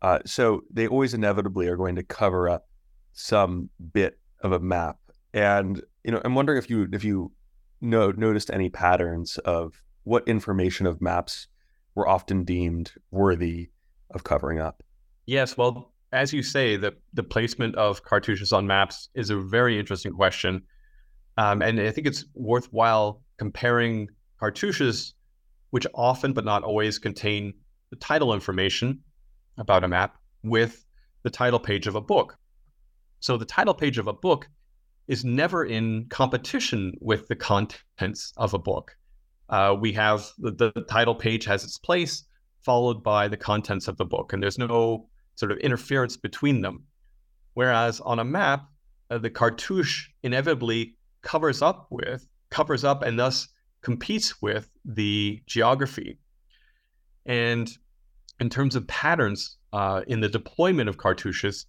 Uh, 0.00 0.20
so 0.24 0.62
they 0.70 0.86
always 0.86 1.14
inevitably 1.14 1.66
are 1.66 1.76
going 1.76 1.96
to 1.96 2.02
cover 2.02 2.48
up 2.48 2.68
some 3.12 3.68
bit 3.92 4.18
of 4.40 4.52
a 4.52 4.60
map. 4.60 4.98
And 5.34 5.82
you 6.04 6.12
know, 6.12 6.20
I'm 6.24 6.34
wondering 6.34 6.58
if 6.58 6.70
you 6.70 6.88
if 6.92 7.04
you 7.04 7.32
know 7.80 8.10
noticed 8.12 8.50
any 8.50 8.70
patterns 8.70 9.38
of 9.38 9.82
what 10.04 10.26
information 10.26 10.86
of 10.86 11.00
maps 11.00 11.48
were 11.94 12.08
often 12.08 12.44
deemed 12.44 12.92
worthy 13.10 13.70
of 14.10 14.24
covering 14.24 14.60
up. 14.60 14.82
Yes, 15.26 15.56
well, 15.56 15.92
as 16.12 16.32
you 16.32 16.42
say, 16.42 16.76
the 16.76 16.94
the 17.12 17.22
placement 17.22 17.74
of 17.74 18.04
cartouches 18.04 18.52
on 18.52 18.66
maps 18.66 19.08
is 19.14 19.30
a 19.30 19.36
very 19.36 19.78
interesting 19.78 20.12
question, 20.12 20.62
um, 21.36 21.60
and 21.60 21.80
I 21.80 21.90
think 21.90 22.06
it's 22.06 22.24
worthwhile 22.34 23.22
comparing 23.38 24.08
cartouches, 24.40 25.14
which 25.70 25.86
often 25.94 26.32
but 26.32 26.44
not 26.44 26.62
always 26.62 26.98
contain 26.98 27.52
the 27.90 27.96
title 27.96 28.34
information 28.34 29.00
about 29.56 29.84
a 29.84 29.88
map, 29.88 30.16
with 30.42 30.84
the 31.22 31.30
title 31.30 31.58
page 31.58 31.86
of 31.86 31.94
a 31.94 32.00
book. 32.00 32.36
So 33.20 33.36
the 33.36 33.44
title 33.44 33.74
page 33.74 33.98
of 33.98 34.06
a 34.06 34.12
book 34.12 34.48
is 35.08 35.24
never 35.24 35.64
in 35.64 36.06
competition 36.10 36.92
with 37.00 37.26
the 37.28 37.36
contents 37.36 38.32
of 38.36 38.54
a 38.54 38.58
book. 38.58 38.96
Uh, 39.48 39.74
we 39.78 39.92
have 39.94 40.30
the, 40.38 40.52
the 40.52 40.84
title 40.88 41.14
page 41.14 41.44
has 41.46 41.64
its 41.64 41.78
place, 41.78 42.24
followed 42.60 43.02
by 43.02 43.26
the 43.26 43.36
contents 43.36 43.88
of 43.88 43.96
the 43.96 44.04
book, 44.04 44.32
and 44.32 44.42
there's 44.42 44.58
no 44.58 45.08
sort 45.34 45.50
of 45.50 45.58
interference 45.58 46.16
between 46.16 46.60
them. 46.60 46.84
Whereas 47.54 48.00
on 48.00 48.18
a 48.18 48.24
map, 48.24 48.68
uh, 49.10 49.18
the 49.18 49.30
cartouche 49.30 50.08
inevitably 50.22 50.94
covers 51.22 51.62
up 51.62 51.88
with 51.90 52.28
covers 52.50 52.84
up 52.84 53.02
and 53.02 53.18
thus 53.18 53.48
competes 53.82 54.40
with 54.42 54.68
the 54.84 55.42
geography. 55.46 56.18
And 57.26 57.70
in 58.40 58.48
terms 58.48 58.76
of 58.76 58.86
patterns 58.86 59.58
uh, 59.72 60.02
in 60.06 60.20
the 60.20 60.28
deployment 60.28 60.88
of 60.88 60.96
cartouches, 60.96 61.66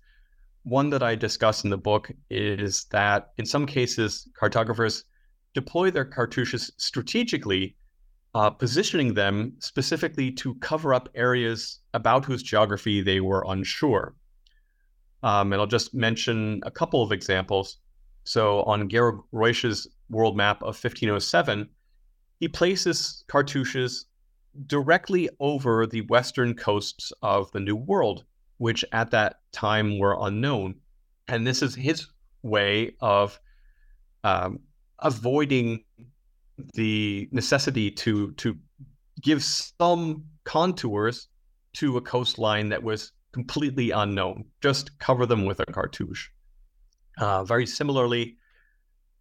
one 0.63 0.89
that 0.89 1.03
I 1.03 1.15
discuss 1.15 1.63
in 1.63 1.69
the 1.69 1.77
book 1.77 2.11
is 2.29 2.85
that 2.91 3.31
in 3.37 3.45
some 3.45 3.65
cases, 3.65 4.27
cartographers 4.39 5.03
deploy 5.53 5.89
their 5.91 6.05
cartouches 6.05 6.71
strategically, 6.77 7.75
uh, 8.35 8.49
positioning 8.49 9.13
them 9.13 9.53
specifically 9.59 10.31
to 10.31 10.55
cover 10.55 10.93
up 10.93 11.09
areas 11.15 11.79
about 11.93 12.25
whose 12.25 12.43
geography 12.43 13.01
they 13.01 13.19
were 13.19 13.43
unsure. 13.47 14.15
Um, 15.23 15.51
and 15.51 15.61
I'll 15.61 15.67
just 15.67 15.93
mention 15.93 16.61
a 16.63 16.71
couple 16.71 17.01
of 17.01 17.11
examples. 17.11 17.77
So 18.23 18.63
on 18.63 18.89
Georg 18.89 19.21
Reusch's 19.33 19.87
world 20.09 20.37
map 20.37 20.61
of 20.61 20.75
1507, 20.75 21.67
he 22.39 22.47
places 22.47 23.23
cartouches 23.27 24.05
directly 24.65 25.29
over 25.39 25.85
the 25.85 26.01
western 26.01 26.55
coasts 26.55 27.11
of 27.21 27.51
the 27.51 27.59
New 27.59 27.75
World, 27.75 28.23
which 28.57 28.83
at 28.91 29.11
that 29.11 29.39
time 29.51 29.99
were 29.99 30.17
unknown. 30.19 30.75
And 31.27 31.45
this 31.45 31.61
is 31.61 31.75
his 31.75 32.07
way 32.41 32.95
of 33.01 33.39
um, 34.23 34.59
avoiding 34.99 35.83
the 36.73 37.29
necessity 37.31 37.89
to 37.89 38.31
to 38.33 38.57
give 39.21 39.43
some 39.43 40.25
contours 40.43 41.27
to 41.73 41.97
a 41.97 42.01
coastline 42.01 42.69
that 42.69 42.83
was 42.83 43.11
completely 43.31 43.91
unknown. 43.91 44.45
Just 44.61 44.97
cover 44.99 45.25
them 45.25 45.45
with 45.45 45.59
a 45.59 45.65
cartouche. 45.65 46.29
Uh, 47.17 47.43
very 47.43 47.65
similarly, 47.65 48.37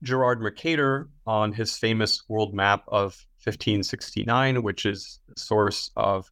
Gerard 0.03 0.41
Mercator 0.41 1.09
on 1.27 1.53
his 1.53 1.77
famous 1.77 2.23
world 2.29 2.55
map 2.55 2.85
of 2.89 3.27
1569, 3.45 4.63
which 4.63 4.87
is 4.87 5.21
the 5.29 5.41
source 5.41 5.91
of 5.97 6.31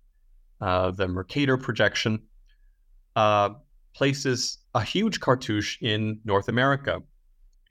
uh, 0.60 0.90
the 0.90 1.08
Mercator 1.08 1.56
projection, 1.56 2.22
uh, 3.16 3.50
places 3.94 4.58
a 4.74 4.82
huge 4.82 5.20
cartouche 5.20 5.78
in 5.80 6.20
North 6.24 6.48
America. 6.48 7.02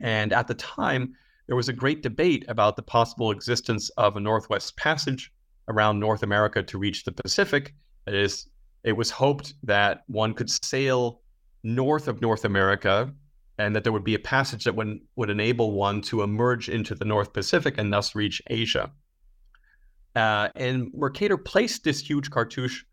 And 0.02 0.34
at 0.34 0.48
the 0.48 0.56
time, 0.56 1.16
there 1.48 1.56
was 1.56 1.70
a 1.70 1.74
great 1.74 2.02
debate 2.02 2.46
about 2.48 2.76
the 2.76 2.82
possible 2.82 3.32
existence 3.32 3.90
of 3.92 4.18
a 4.18 4.20
Northwest 4.20 4.76
Passage 4.78 5.32
around 5.68 6.00
North 6.00 6.24
America 6.24 6.64
to 6.64 6.78
reach 6.78 7.04
the 7.04 7.12
Pacific. 7.12 7.74
That 8.06 8.16
is, 8.16 8.48
it 8.84 8.94
was 8.94 9.12
hoped 9.12 9.54
that 9.64 10.04
one 10.08 10.34
could 10.34 10.50
sail 10.50 11.22
north 11.64 12.08
of 12.08 12.22
North 12.22 12.46
America 12.46 13.14
and 13.58 13.76
that 13.76 13.84
there 13.84 13.94
would 13.94 14.04
be 14.04 14.16
a 14.16 14.20
passage 14.20 14.66
that 14.66 14.76
would, 14.76 15.00
would 15.16 15.30
enable 15.30 15.72
one 15.72 16.02
to 16.02 16.22
emerge 16.22 16.70
into 16.70 16.96
the 16.96 17.06
North 17.06 17.34
Pacific 17.34 17.78
and 17.78 17.92
thus 17.92 18.16
reach 18.16 18.42
Asia. 18.48 18.92
Uh, 20.16 20.50
and 20.56 20.92
Mercator 20.94 21.38
placed 21.38 21.84
this 21.84 22.00
huge 22.00 22.30
cartouche 22.30 22.84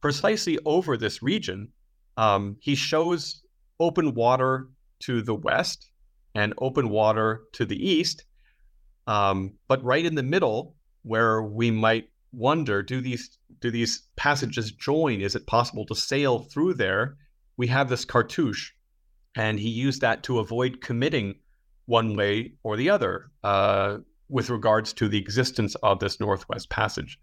precisely 0.00 0.58
over 0.64 0.96
this 0.96 1.22
region. 1.22 1.68
Um, 2.16 2.56
he 2.60 2.74
shows 2.74 3.42
open 3.78 4.14
water 4.14 4.68
to 5.00 5.22
the 5.22 5.34
west 5.34 5.90
and 6.34 6.54
open 6.58 6.88
water 6.88 7.42
to 7.52 7.64
the 7.64 7.76
east. 7.76 8.24
Um, 9.06 9.54
but 9.68 9.82
right 9.84 10.04
in 10.04 10.14
the 10.14 10.22
middle, 10.22 10.76
where 11.02 11.42
we 11.42 11.70
might 11.70 12.08
wonder, 12.32 12.82
do 12.82 13.00
these 13.00 13.38
do 13.60 13.70
these 13.70 14.08
passages 14.16 14.72
join? 14.72 15.20
Is 15.20 15.36
it 15.36 15.46
possible 15.46 15.84
to 15.86 15.94
sail 15.94 16.40
through 16.40 16.74
there? 16.74 17.16
We 17.56 17.66
have 17.68 17.88
this 17.88 18.04
cartouche, 18.04 18.72
and 19.36 19.58
he 19.58 19.68
used 19.68 20.00
that 20.00 20.22
to 20.24 20.38
avoid 20.38 20.80
committing 20.80 21.34
one 21.86 22.16
way 22.16 22.52
or 22.62 22.76
the 22.76 22.90
other 22.90 23.30
uh, 23.42 23.98
with 24.28 24.50
regards 24.50 24.92
to 24.92 25.08
the 25.08 25.18
existence 25.18 25.74
of 25.82 25.98
this 25.98 26.20
Northwest 26.20 26.70
Passage. 26.70 27.18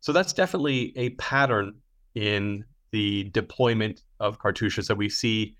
So 0.00 0.12
that's 0.12 0.32
definitely 0.32 0.92
a 0.96 1.10
pattern 1.10 1.74
in 2.14 2.64
the 2.92 3.24
deployment 3.30 4.02
of 4.20 4.38
cartouches 4.38 4.86
that 4.86 4.96
we 4.96 5.08
see 5.08 5.56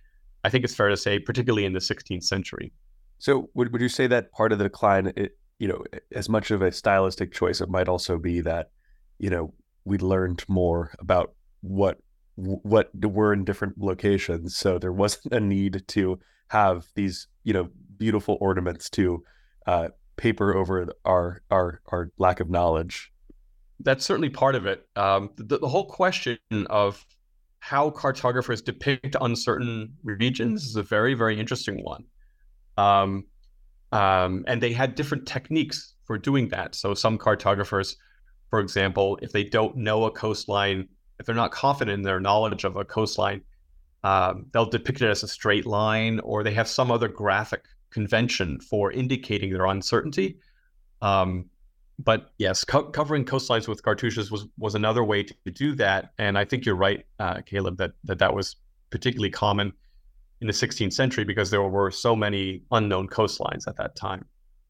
I 0.47 0.49
think 0.49 0.63
it's 0.65 0.77
fair 0.77 0.89
to 0.89 0.97
say, 0.97 1.19
particularly 1.19 1.65
in 1.65 1.73
the 1.73 1.81
16th 1.81 2.23
century. 2.23 2.73
So, 3.19 3.51
would, 3.55 3.73
would 3.73 3.81
you 3.81 3.89
say 3.89 4.07
that 4.07 4.31
part 4.31 4.53
of 4.53 4.59
the 4.59 4.65
decline, 4.65 5.13
it, 5.17 5.37
you 5.59 5.67
know, 5.67 5.83
as 6.15 6.29
much 6.29 6.53
of 6.53 6.63
a 6.63 6.71
stylistic 6.71 7.33
choice, 7.33 7.61
it 7.61 7.69
might 7.69 7.89
also 7.89 8.17
be 8.17 8.41
that, 8.43 8.71
you 9.19 9.29
know, 9.29 9.53
we 9.85 9.99
learned 9.99 10.45
more 10.47 10.95
about 11.01 11.35
what 11.63 11.99
what 12.37 12.91
were 12.95 13.33
in 13.33 13.45
different 13.45 13.79
locations, 13.79 14.57
so 14.57 14.79
there 14.79 14.93
wasn't 14.93 15.35
a 15.35 15.41
need 15.41 15.83
to 15.89 16.19
have 16.49 16.87
these, 16.95 17.27
you 17.45 17.53
know, 17.53 17.69
beautiful 17.97 18.39
ornaments 18.41 18.89
to 18.91 19.25
uh, 19.67 19.89
paper 20.17 20.55
over 20.55 20.89
our 21.05 21.43
our 21.51 21.81
our 21.89 22.11
lack 22.19 22.41
of 22.41 22.49
knowledge. 22.49 23.13
That's 23.81 24.05
certainly 24.05 24.31
part 24.31 24.55
of 24.55 24.67
it. 24.67 24.87
Um, 24.97 25.31
the, 25.37 25.59
the 25.59 25.69
whole 25.69 25.87
question 25.87 26.39
of 26.71 27.05
how 27.61 27.91
cartographers 27.91 28.63
depict 28.63 29.17
uncertain 29.21 29.93
regions 30.05 30.65
is 30.65 30.77
a 30.77 30.83
very, 30.83 31.15
very 31.15 31.39
interesting 31.39 31.83
one. 31.83 32.05
Um, 32.79 33.25
um, 33.93 34.45
and 34.47 34.63
they 34.63 34.73
had 34.73 34.95
different 34.95 35.27
techniques 35.27 35.95
for 36.05 36.17
doing 36.17 36.49
that. 36.51 36.75
So 36.75 36.95
some 36.95 37.19
cartographers, 37.19 37.97
for 38.51 38.61
example, 38.61 39.19
if 39.21 39.33
they 39.33 39.45
don't 39.45 39.77
know 39.77 40.05
a 40.05 40.11
coastline, 40.11 40.89
if 41.19 41.27
they're 41.27 41.35
not 41.35 41.51
confident 41.51 41.95
in 41.95 42.03
their 42.03 42.21
knowledge 42.21 42.65
of 42.65 42.77
a 42.77 42.85
coastline, 42.85 43.43
um, 44.05 44.47
they'll 44.53 44.71
depict 44.71 45.03
it 45.03 45.09
as 45.09 45.23
a 45.23 45.29
straight 45.29 45.67
line, 45.67 46.21
or 46.21 46.43
they 46.43 46.55
have 46.55 46.69
some 46.69 46.91
other 46.91 47.09
graphic 47.09 47.65
convention 47.91 48.61
for 48.61 48.93
indicating 48.93 49.53
their 49.53 49.67
uncertainty. 49.67 50.39
Um, 51.03 51.47
but 51.99 52.33
yes, 52.39 52.65
co- 52.65 52.91
covering 52.91 53.25
coastlines 53.25 53.69
with 53.69 53.83
cartouches 53.83 54.31
was 54.31 54.47
was 54.59 54.75
another 54.75 55.03
way 55.03 55.23
to, 55.23 55.35
do 55.51 55.75
that. 55.77 56.13
And 56.19 56.39
I 56.39 56.45
think 56.45 56.67
you're 56.67 56.77
right, 56.77 57.07
uh, 57.19 57.41
Caleb, 57.47 57.79
that, 57.79 57.93
that 58.05 58.19
that 58.19 58.35
was 58.35 58.57
particularly 58.91 59.31
common 59.31 59.73
in 60.41 60.47
the 60.47 60.53
16th 60.53 60.93
century 60.93 61.25
because 61.25 61.51
there 61.51 61.63
were 61.63 61.91
so 61.91 62.15
many 62.15 62.63
unknown 62.71 63.09
coastlines 63.09 63.67
at 63.67 63.77
that 63.79 63.97
time. 63.97 64.27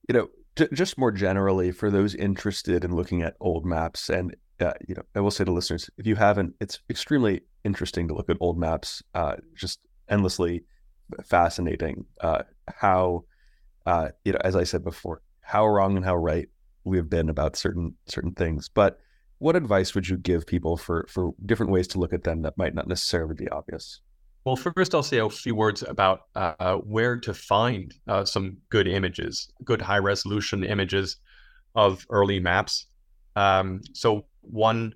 You 0.09 0.15
know, 0.15 0.29
just 0.73 0.97
more 0.97 1.11
generally 1.11 1.73
for 1.73 1.91
those 1.91 2.15
interested 2.15 2.85
in 2.85 2.95
looking 2.95 3.23
at 3.23 3.35
old 3.41 3.67
maps, 3.67 4.09
and 4.09 4.35
uh, 4.61 4.73
you 4.89 4.95
know, 4.95 5.03
I 5.15 5.21
will 5.21 5.31
say 5.31 5.45
to 5.45 5.53
listeners, 5.53 5.91
if 5.99 6.07
you 6.07 6.17
haven't, 6.17 6.55
it's 6.61 6.81
extremely 6.89 7.43
interesting 7.65 8.09
to 8.09 8.15
look 8.15 8.31
at 8.31 8.37
old 8.41 8.59
maps. 8.59 9.03
Uh, 9.15 9.37
just 9.55 9.81
endlessly 10.09 10.65
fascinating 11.25 12.05
uh, 12.21 12.43
how, 12.69 13.25
uh, 13.87 14.09
you 14.25 14.33
know, 14.33 14.41
as 14.43 14.57
I 14.57 14.65
said 14.65 14.85
before, 14.85 15.23
how 15.41 15.67
wrong 15.67 15.97
and 15.97 16.05
how 16.05 16.17
right 16.17 16.49
we 16.85 16.97
have 16.97 17.11
been 17.11 17.29
about 17.29 17.57
certain 17.57 17.95
certain 18.07 18.33
things. 18.33 18.69
But 18.69 18.99
what 19.39 19.57
advice 19.57 19.95
would 19.95 20.09
you 20.09 20.17
give 20.17 20.47
people 20.47 20.77
for 20.77 21.07
for 21.09 21.33
different 21.45 21.73
ways 21.73 21.87
to 21.89 21.99
look 21.99 22.13
at 22.13 22.25
them 22.25 22.43
that 22.43 22.57
might 22.57 22.75
not 22.75 22.89
necessarily 22.89 23.35
be 23.35 23.49
obvious? 23.49 24.01
Well, 24.45 24.57
first 24.57 24.95
I'll 24.95 25.03
say 25.03 25.19
a 25.19 25.29
few 25.29 25.57
words 25.57 25.83
about 25.83 26.21
uh, 26.37 26.77
where 26.77 27.19
to 27.19 27.35
find 27.35 27.93
uh, 28.07 28.25
some 28.25 28.59
good 28.71 28.87
images, 28.87 29.51
good 29.65 29.83
high 29.83 29.99
resolution 29.99 30.63
images 30.63 31.17
of 31.75 32.07
early 32.11 32.39
maps. 32.39 32.87
Um, 33.35 33.81
so 33.93 34.27
one 34.51 34.95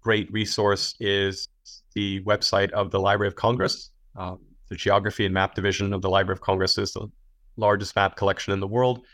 great 0.00 0.30
resource 0.32 0.94
is 1.00 1.48
the 1.94 2.20
website 2.22 2.70
of 2.72 2.90
the 2.90 3.00
Library 3.00 3.28
of 3.28 3.36
Congress. 3.36 3.90
Uh, 4.16 4.36
the 4.68 4.76
Geography 4.76 5.24
and 5.24 5.34
Map 5.34 5.54
Division 5.54 5.92
of 5.92 6.02
the 6.02 6.10
Library 6.10 6.36
of 6.36 6.40
Congress 6.40 6.78
is 6.78 6.92
the 6.92 7.08
largest 7.56 7.94
map 7.96 8.16
collection 8.16 8.52
in 8.52 8.60
the 8.60 8.66
world. 8.66 9.04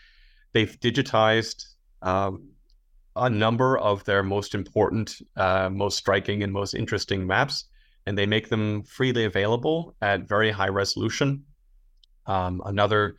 They've 0.52 0.78
digitized 0.80 1.64
um, 2.02 2.50
a 3.16 3.28
number 3.28 3.78
of 3.78 4.04
their 4.04 4.22
most 4.22 4.54
important, 4.54 5.16
uh, 5.36 5.68
most 5.70 5.98
striking, 5.98 6.42
and 6.42 6.52
most 6.52 6.74
interesting 6.74 7.26
maps, 7.26 7.64
and 8.06 8.16
they 8.16 8.26
make 8.26 8.48
them 8.48 8.82
freely 8.82 9.24
available 9.24 9.94
at 10.00 10.28
very 10.28 10.50
high 10.50 10.68
resolution. 10.68 11.44
Um, 12.26 12.62
another 12.64 13.16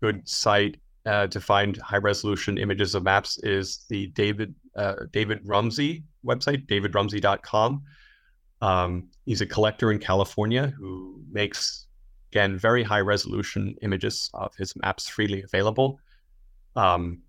good 0.00 0.28
site 0.28 0.80
uh, 1.06 1.26
to 1.28 1.40
find 1.40 1.76
high 1.78 1.98
resolution 1.98 2.58
images 2.58 2.94
of 2.94 3.02
maps 3.02 3.38
is 3.42 3.84
the 3.88 4.08
David 4.08 4.54
uh, 4.76 4.94
David 5.12 5.40
Rumsey 5.44 6.04
website, 6.24 6.66
davidrumsey.com. 6.66 7.82
Um, 8.62 9.08
he's 9.24 9.40
a 9.40 9.46
collector 9.46 9.90
in 9.90 9.98
California 9.98 10.72
who 10.78 11.20
makes 11.30 11.86
again 12.30 12.58
very 12.58 12.82
high 12.82 13.00
resolution 13.00 13.74
images 13.82 14.30
of 14.34 14.54
his 14.56 14.74
maps 14.76 15.08
freely 15.08 15.42
available. 15.42 15.98
Um, 16.76 17.22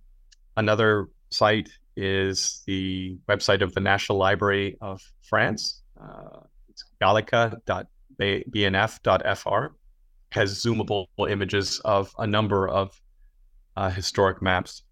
Another 0.57 1.07
site 1.29 1.69
is 1.95 2.61
the 2.67 3.17
website 3.27 3.61
of 3.61 3.73
the 3.73 3.79
National 3.79 4.17
Library 4.17 4.77
of 4.81 5.01
France. 5.21 5.81
Uh, 5.99 6.41
it's 6.69 6.83
gallica.bnf.fr. 7.01 9.65
Has 10.31 10.63
zoomable 10.63 11.07
images 11.29 11.81
of 11.83 12.13
a 12.17 12.27
number 12.27 12.67
of 12.67 13.01
uh, 13.75 13.89
historic 13.89 14.41
maps. 14.41 14.83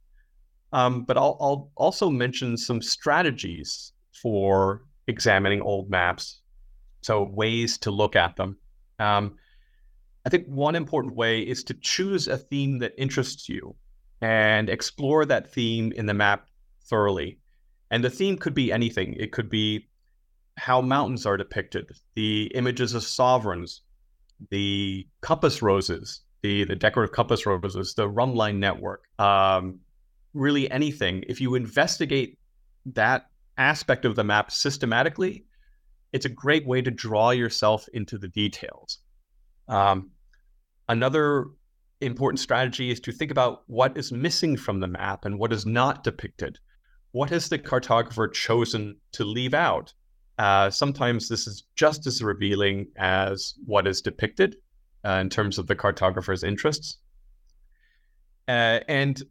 Um, 0.72 1.04
but 1.04 1.18
I'll, 1.18 1.38
I'll 1.40 1.72
also 1.76 2.10
mention 2.10 2.58
some 2.58 2.82
strategies 2.82 3.94
for 4.22 4.84
examining 5.08 5.62
old 5.62 5.90
maps. 5.90 6.42
So, 7.02 7.24
ways 7.24 7.78
to 7.80 7.92
look 7.92 8.16
at 8.16 8.36
them. 8.36 8.58
Um, 9.00 9.36
I 10.26 10.30
think 10.30 10.48
one 10.48 10.76
important 10.76 11.16
way 11.16 11.42
is 11.42 11.64
to 11.66 11.74
choose 11.76 12.28
a 12.28 12.38
theme 12.38 12.80
that 12.80 12.94
interests 12.98 13.48
you 13.48 13.76
and 14.22 14.70
explore 14.70 15.26
that 15.26 15.50
theme 15.50 15.92
in 15.94 16.06
the 16.06 16.14
map 16.14 16.48
thoroughly. 16.84 17.40
And 17.90 18.04
the 18.04 18.10
theme 18.10 18.38
could 18.38 18.54
be 18.54 18.72
anything. 18.72 19.14
It 19.14 19.32
could 19.32 19.50
be 19.50 19.88
how 20.58 20.82
mountains 20.82 21.26
are 21.26 21.38
depicted, 21.38 21.90
the 22.16 22.52
images 22.54 22.94
of 22.94 23.04
sovereigns, 23.04 23.82
the 24.50 25.08
compass 25.22 25.62
roses, 25.62 26.22
the, 26.42 26.66
the 26.66 26.76
decorative 26.76 27.16
compass 27.16 27.46
roses, 27.46 27.94
the 27.94 28.08
rhumb 28.08 28.36
line 28.36 28.60
network, 28.60 29.06
um, 29.20 29.80
really 30.34 30.70
anything. 30.72 31.24
If 31.28 31.42
you 31.42 31.56
investigate 31.56 32.38
that 32.86 33.28
aspect 33.58 34.06
of 34.06 34.16
the 34.16 34.24
map 34.24 34.52
systematically, 34.52 35.46
it's 36.14 36.26
a 36.26 36.30
great 36.30 36.66
way 36.66 36.82
to 36.82 36.92
draw 36.92 37.32
yourself 37.32 37.88
into 37.94 38.18
the 38.18 38.30
details. 38.30 39.00
Um, 39.68 40.12
another 40.88 41.48
important 42.02 42.40
strategy 42.40 42.90
is 42.90 43.00
to 43.02 43.12
think 43.12 43.32
about 43.32 43.64
what 43.68 43.98
is 43.98 44.12
missing 44.12 44.58
from 44.58 44.80
the 44.80 44.88
map 44.88 45.26
and 45.26 45.38
what 45.38 45.54
is 45.54 45.66
not 45.66 46.04
depicted. 46.04 46.58
What 47.12 47.30
has 47.30 47.50
the 47.50 47.60
cartographer 47.60 48.32
chosen 48.32 48.98
to 49.14 49.24
leave 49.26 49.54
out? 49.54 49.94
Uh, 50.38 50.70
sometimes 50.70 51.28
this 51.28 51.48
is 51.48 51.64
just 51.76 52.08
as 52.08 52.24
revealing 52.24 52.88
as 52.98 53.56
what 53.66 53.86
is 53.88 54.02
depicted 54.02 54.56
uh, 55.06 55.20
in 55.22 55.30
terms 55.30 55.58
of 55.58 55.68
the 55.68 55.76
cartographer's 55.76 56.44
interests. 56.44 56.98
Uh, 58.48 58.80
and 58.88 59.22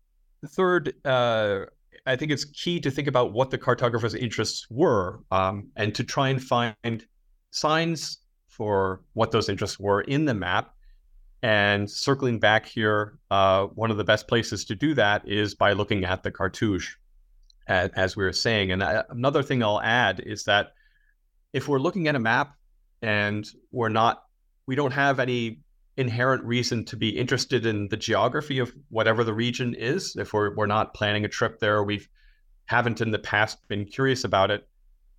third, 0.46 0.94
uh, 1.04 1.66
I 2.06 2.16
think 2.16 2.32
it's 2.32 2.44
key 2.44 2.80
to 2.80 2.90
think 2.90 3.08
about 3.08 3.32
what 3.32 3.50
the 3.50 3.58
cartographer's 3.58 4.14
interests 4.14 4.66
were 4.70 5.20
um, 5.30 5.68
and 5.76 5.94
to 5.94 6.04
try 6.04 6.28
and 6.28 6.42
find 6.42 7.06
signs 7.50 8.18
for 8.48 9.02
what 9.12 9.30
those 9.30 9.48
interests 9.48 9.78
were 9.78 10.02
in 10.02 10.24
the 10.24 10.34
map 10.34 10.74
and 11.42 11.88
circling 11.88 12.38
back 12.38 12.66
here, 12.66 13.18
uh, 13.30 13.66
one 13.66 13.90
of 13.90 13.96
the 13.96 14.04
best 14.04 14.26
places 14.26 14.64
to 14.66 14.74
do 14.74 14.94
that 14.94 15.26
is 15.28 15.54
by 15.54 15.72
looking 15.72 16.04
at 16.04 16.22
the 16.22 16.30
cartouche, 16.30 16.96
as, 17.68 18.16
we 18.16 18.24
were 18.24 18.32
saying. 18.32 18.72
And 18.72 18.82
uh, 18.82 19.04
another 19.10 19.42
thing 19.42 19.62
I'll 19.62 19.80
add 19.80 20.20
is 20.20 20.44
that 20.44 20.72
if 21.52 21.68
we're 21.68 21.78
looking 21.78 22.08
at 22.08 22.16
a 22.16 22.18
map 22.18 22.54
and 23.02 23.46
we're 23.70 23.88
not, 23.88 24.24
we 24.66 24.74
don't 24.74 24.92
have 24.92 25.20
any 25.20 25.60
inherent 25.98 26.44
reason 26.44 26.84
to 26.84 26.96
be 26.96 27.10
interested 27.10 27.66
in 27.66 27.88
the 27.88 27.96
geography 27.96 28.60
of 28.60 28.72
whatever 28.88 29.24
the 29.24 29.34
region 29.34 29.74
is. 29.74 30.14
If 30.16 30.32
we're, 30.32 30.54
we're 30.54 30.66
not 30.66 30.94
planning 30.94 31.24
a 31.24 31.28
trip 31.28 31.58
there, 31.58 31.82
we 31.82 32.06
haven't 32.66 33.00
in 33.00 33.10
the 33.10 33.18
past 33.18 33.66
been 33.66 33.84
curious 33.84 34.22
about 34.22 34.52
it. 34.52 34.68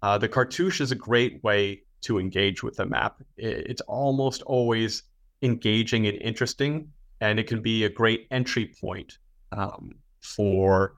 Uh, 0.02 0.18
the 0.18 0.30
cartouche 0.30 0.80
is 0.80 0.94
a 0.94 0.96
great 0.96 1.44
way 1.44 1.82
to 2.02 2.18
engage 2.18 2.64
with 2.64 2.78
the 2.78 2.86
map. 2.86 3.22
It's 3.36 3.82
almost 3.82 4.42
always 4.44 5.04
engaging 5.42 6.08
and 6.08 6.18
interesting, 6.22 6.94
and 7.20 7.40
it 7.40 7.48
can 7.48 7.62
be 7.62 7.84
a 7.84 7.90
great 7.90 8.28
entry 8.32 8.74
point 8.80 9.18
um, 9.52 9.92
for 10.22 10.96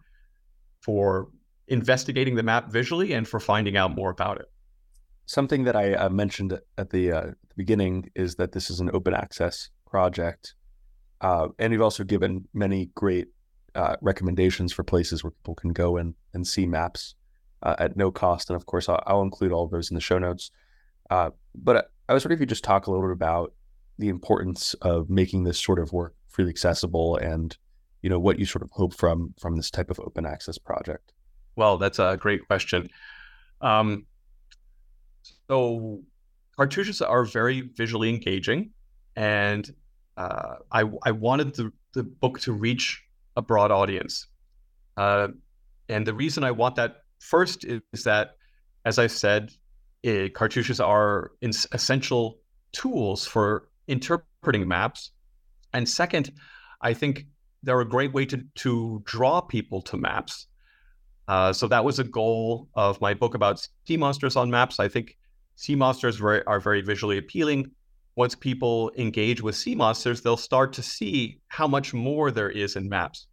for 0.81 1.29
investigating 1.67 2.35
the 2.35 2.43
map 2.43 2.71
visually 2.71 3.13
and 3.13 3.27
for 3.27 3.39
finding 3.39 3.77
out 3.77 3.95
more 3.95 4.11
about 4.11 4.39
it. 4.39 4.50
Something 5.25 5.63
that 5.63 5.75
I 5.75 5.93
uh, 5.93 6.09
mentioned 6.09 6.59
at 6.77 6.89
the, 6.89 7.11
uh, 7.11 7.21
the, 7.21 7.55
beginning 7.55 8.09
is 8.15 8.35
that 8.35 8.51
this 8.51 8.69
is 8.69 8.79
an 8.79 8.89
open 8.93 9.13
access 9.13 9.69
project, 9.89 10.55
uh, 11.21 11.49
and 11.59 11.71
you've 11.71 11.81
also 11.81 12.03
given 12.03 12.47
many 12.53 12.89
great 12.95 13.27
uh, 13.75 13.95
recommendations 14.01 14.73
for 14.73 14.83
places 14.83 15.23
where 15.23 15.31
people 15.31 15.55
can 15.55 15.71
go 15.71 15.97
and 15.97 16.13
and 16.33 16.45
see 16.45 16.65
maps 16.65 17.15
uh, 17.63 17.75
at 17.79 17.95
no 17.95 18.11
cost. 18.11 18.49
And 18.49 18.57
of 18.57 18.65
course, 18.65 18.89
I'll, 18.89 19.01
I'll, 19.05 19.21
include 19.21 19.51
all 19.51 19.65
of 19.65 19.71
those 19.71 19.91
in 19.91 19.95
the 19.95 20.01
show 20.01 20.19
notes. 20.19 20.51
Uh, 21.09 21.29
but 21.55 21.91
I 22.09 22.13
was 22.13 22.25
wondering 22.25 22.37
if 22.37 22.41
you 22.41 22.47
just 22.47 22.63
talk 22.63 22.87
a 22.87 22.91
little 22.91 23.05
bit 23.05 23.13
about 23.13 23.53
the 23.97 24.09
importance 24.09 24.73
of 24.81 25.09
making 25.09 25.43
this 25.43 25.59
sort 25.59 25.79
of 25.79 25.93
work 25.93 26.15
freely 26.27 26.49
accessible 26.49 27.17
and 27.17 27.57
you 28.01 28.09
know 28.09 28.19
what 28.19 28.39
you 28.39 28.45
sort 28.45 28.63
of 28.63 28.69
hope 28.71 28.93
from 28.93 29.33
from 29.39 29.55
this 29.55 29.69
type 29.69 29.91
of 29.91 29.99
open 29.99 30.25
access 30.25 30.57
project 30.57 31.13
well 31.55 31.77
that's 31.77 31.99
a 31.99 32.17
great 32.19 32.45
question 32.47 32.89
um, 33.61 34.05
so 35.47 36.01
cartouches 36.57 37.01
are 37.01 37.25
very 37.25 37.61
visually 37.61 38.09
engaging 38.09 38.71
and 39.15 39.73
uh, 40.17 40.55
I, 40.71 40.83
I 41.03 41.11
wanted 41.11 41.55
the, 41.55 41.71
the 41.93 42.03
book 42.03 42.39
to 42.41 42.51
reach 42.51 43.03
a 43.35 43.41
broad 43.41 43.71
audience 43.71 44.27
uh, 44.97 45.29
and 45.89 46.05
the 46.05 46.13
reason 46.13 46.43
i 46.43 46.51
want 46.51 46.75
that 46.75 47.03
first 47.19 47.65
is, 47.65 48.03
that 48.03 48.35
as 48.85 48.99
i 48.99 49.07
said 49.07 49.51
it, 50.03 50.33
cartouches 50.33 50.85
are 50.85 51.31
essential 51.41 52.39
tools 52.71 53.25
for 53.25 53.69
interpreting 53.87 54.67
maps. 54.67 55.11
And 55.73 55.87
second, 55.87 56.31
I 56.81 56.93
think 56.93 57.25
they're 57.63 57.81
a 57.81 57.87
great 57.87 58.13
way 58.13 58.25
to, 58.25 58.43
to 58.55 59.01
draw 59.05 59.41
people 59.41 59.81
to 59.83 59.97
maps. 59.97 60.47
Uh, 61.27 61.53
so 61.53 61.67
that 61.67 61.85
was 61.85 61.99
a 61.99 62.03
goal 62.03 62.67
of 62.73 62.99
my 62.99 63.13
book 63.13 63.35
about 63.35 63.65
sea 63.85 63.97
monsters 63.97 64.35
on 64.35 64.49
maps. 64.49 64.79
I 64.79 64.87
think 64.87 65.17
sea 65.61 65.75
monsters 65.75 66.19
are, 66.19 66.59
very 66.59 66.81
visually 66.81 67.19
appealing. 67.19 67.69
Once 68.15 68.33
people 68.33 68.91
engage 68.97 69.43
with 69.43 69.55
sea 69.55 69.75
monsters, 69.75 70.19
they'll 70.19 70.35
start 70.35 70.73
to 70.73 70.81
see 70.81 71.39
how 71.49 71.67
much 71.67 71.93
more 71.93 72.31
there 72.31 72.49
is 72.49 72.75
in 72.75 72.89
maps. 72.89 73.27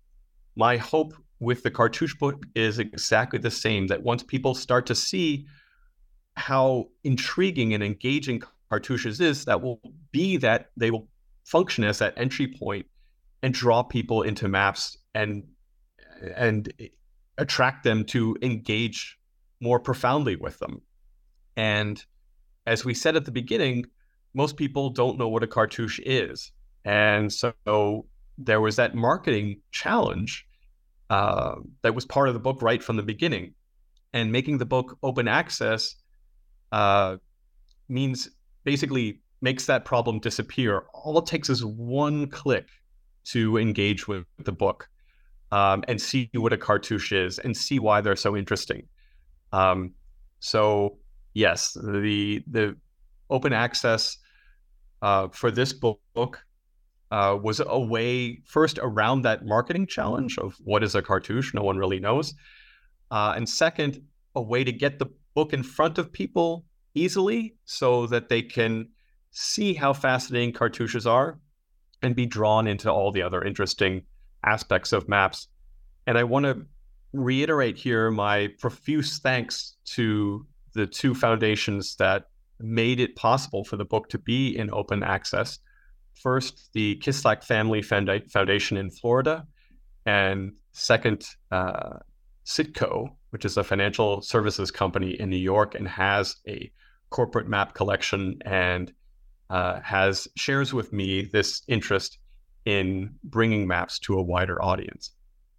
My 0.54 0.76
hope 0.76 1.14
with 1.40 1.62
the 1.62 1.70
cartouche 1.70 2.18
book 2.18 2.44
is 2.54 2.78
exactly 2.78 3.38
the 3.38 3.50
same 3.50 3.86
that 3.86 4.02
once 4.02 4.22
people 4.22 4.54
start 4.54 4.84
to 4.86 4.94
see 4.94 5.46
how 6.36 6.88
intriguing 7.02 7.72
and 7.72 7.82
engaging 7.82 8.42
cartouches 8.70 9.22
is, 9.22 9.46
that 9.46 9.62
will 9.62 9.80
be 10.12 10.36
that 10.36 10.66
they 10.76 10.90
will 10.90 11.08
function 11.46 11.82
as 11.82 11.98
that 12.00 12.12
entry 12.18 12.46
point 12.46 12.84
and 13.42 13.54
draw 13.54 13.82
people 13.82 14.20
into 14.20 14.48
maps 14.48 14.98
and 15.14 15.44
and 16.36 16.70
attract 17.38 17.84
them 17.84 18.04
to 18.04 18.36
engage 18.42 19.18
more 19.62 19.80
profoundly 19.80 20.36
with 20.36 20.58
them. 20.58 20.82
And 21.56 22.04
as 22.68 22.84
we 22.84 22.94
said 22.94 23.16
at 23.16 23.24
the 23.24 23.30
beginning, 23.30 23.86
most 24.34 24.56
people 24.56 24.90
don't 24.90 25.18
know 25.18 25.28
what 25.28 25.42
a 25.42 25.46
cartouche 25.46 26.00
is. 26.04 26.52
And 26.84 27.32
so 27.32 28.06
there 28.36 28.60
was 28.60 28.76
that 28.76 28.94
marketing 28.94 29.60
challenge 29.72 30.46
uh, 31.10 31.56
that 31.82 31.94
was 31.94 32.04
part 32.04 32.28
of 32.28 32.34
the 32.34 32.40
book 32.40 32.60
right 32.60 32.82
from 32.82 32.96
the 32.96 33.02
beginning. 33.02 33.54
And 34.12 34.30
making 34.30 34.58
the 34.58 34.66
book 34.66 34.98
open 35.02 35.28
access 35.28 35.96
uh, 36.70 37.16
means 37.88 38.28
basically 38.64 39.20
makes 39.40 39.64
that 39.66 39.84
problem 39.84 40.18
disappear. 40.20 40.84
All 40.92 41.18
it 41.18 41.26
takes 41.26 41.48
is 41.48 41.64
one 41.64 42.28
click 42.28 42.68
to 43.24 43.56
engage 43.56 44.06
with 44.06 44.26
the 44.44 44.52
book 44.52 44.88
um, 45.52 45.84
and 45.88 46.00
see 46.00 46.28
what 46.34 46.52
a 46.52 46.58
cartouche 46.58 47.12
is 47.12 47.38
and 47.38 47.56
see 47.56 47.78
why 47.78 48.02
they're 48.02 48.16
so 48.16 48.36
interesting. 48.36 48.86
Um, 49.52 49.94
so 50.40 50.98
yes, 51.38 51.72
the 51.72 52.42
the 52.50 52.76
open 53.30 53.52
access 53.52 54.18
uh, 55.02 55.28
for 55.28 55.50
this 55.50 55.72
book 55.72 56.44
uh, 57.10 57.38
was 57.40 57.60
a 57.64 57.78
way 57.78 58.40
first 58.44 58.78
around 58.82 59.22
that 59.22 59.46
marketing 59.46 59.86
challenge 59.86 60.36
of 60.38 60.56
what 60.64 60.82
is 60.82 60.94
a 60.94 61.02
cartouche, 61.02 61.54
no 61.54 61.62
one 61.62 61.78
really 61.78 62.00
knows, 62.00 62.34
uh, 63.10 63.32
and 63.36 63.48
second, 63.48 64.02
a 64.34 64.42
way 64.42 64.64
to 64.64 64.72
get 64.72 64.98
the 64.98 65.06
book 65.34 65.52
in 65.52 65.62
front 65.62 65.98
of 65.98 66.12
people 66.12 66.64
easily 66.94 67.54
so 67.64 68.06
that 68.06 68.28
they 68.28 68.42
can 68.42 68.88
see 69.30 69.72
how 69.74 69.92
fascinating 69.92 70.52
cartouches 70.52 71.06
are 71.06 71.38
and 72.02 72.16
be 72.16 72.26
drawn 72.26 72.66
into 72.66 72.90
all 72.90 73.12
the 73.12 73.22
other 73.22 73.44
interesting 73.44 74.02
aspects 74.44 74.92
of 74.92 75.08
maps. 75.08 75.48
And 76.06 76.18
I 76.18 76.24
want 76.24 76.44
to 76.46 76.66
reiterate 77.12 77.76
here 77.76 78.10
my 78.10 78.48
profuse 78.58 79.18
thanks 79.18 79.76
to 79.96 80.46
the 80.74 80.86
two 80.86 81.14
foundations 81.14 81.96
that 81.96 82.24
made 82.60 83.00
it 83.00 83.16
possible 83.16 83.64
for 83.64 83.76
the 83.76 83.84
book 83.84 84.08
to 84.10 84.18
be 84.18 84.56
in 84.56 84.70
open 84.72 85.02
access. 85.02 85.58
First, 86.14 86.70
the 86.72 86.96
Kislak 86.96 87.44
Family 87.44 87.82
Foundation 87.82 88.76
in 88.76 88.90
Florida, 88.90 89.46
and 90.06 90.52
second, 90.72 91.24
uh, 91.52 91.98
Citco, 92.44 93.10
which 93.30 93.44
is 93.44 93.56
a 93.56 93.64
financial 93.64 94.22
services 94.22 94.70
company 94.70 95.10
in 95.20 95.28
New 95.28 95.36
York 95.36 95.74
and 95.74 95.86
has 95.86 96.36
a 96.48 96.72
corporate 97.10 97.46
map 97.46 97.74
collection 97.74 98.38
and 98.44 98.92
uh, 99.50 99.80
has 99.80 100.26
shares 100.36 100.72
with 100.72 100.92
me 100.92 101.22
this 101.22 101.62
interest 101.68 102.18
in 102.64 103.14
bringing 103.24 103.66
maps 103.66 103.98
to 103.98 104.18
a 104.18 104.22
wider 104.22 104.62
audience. 104.62 105.12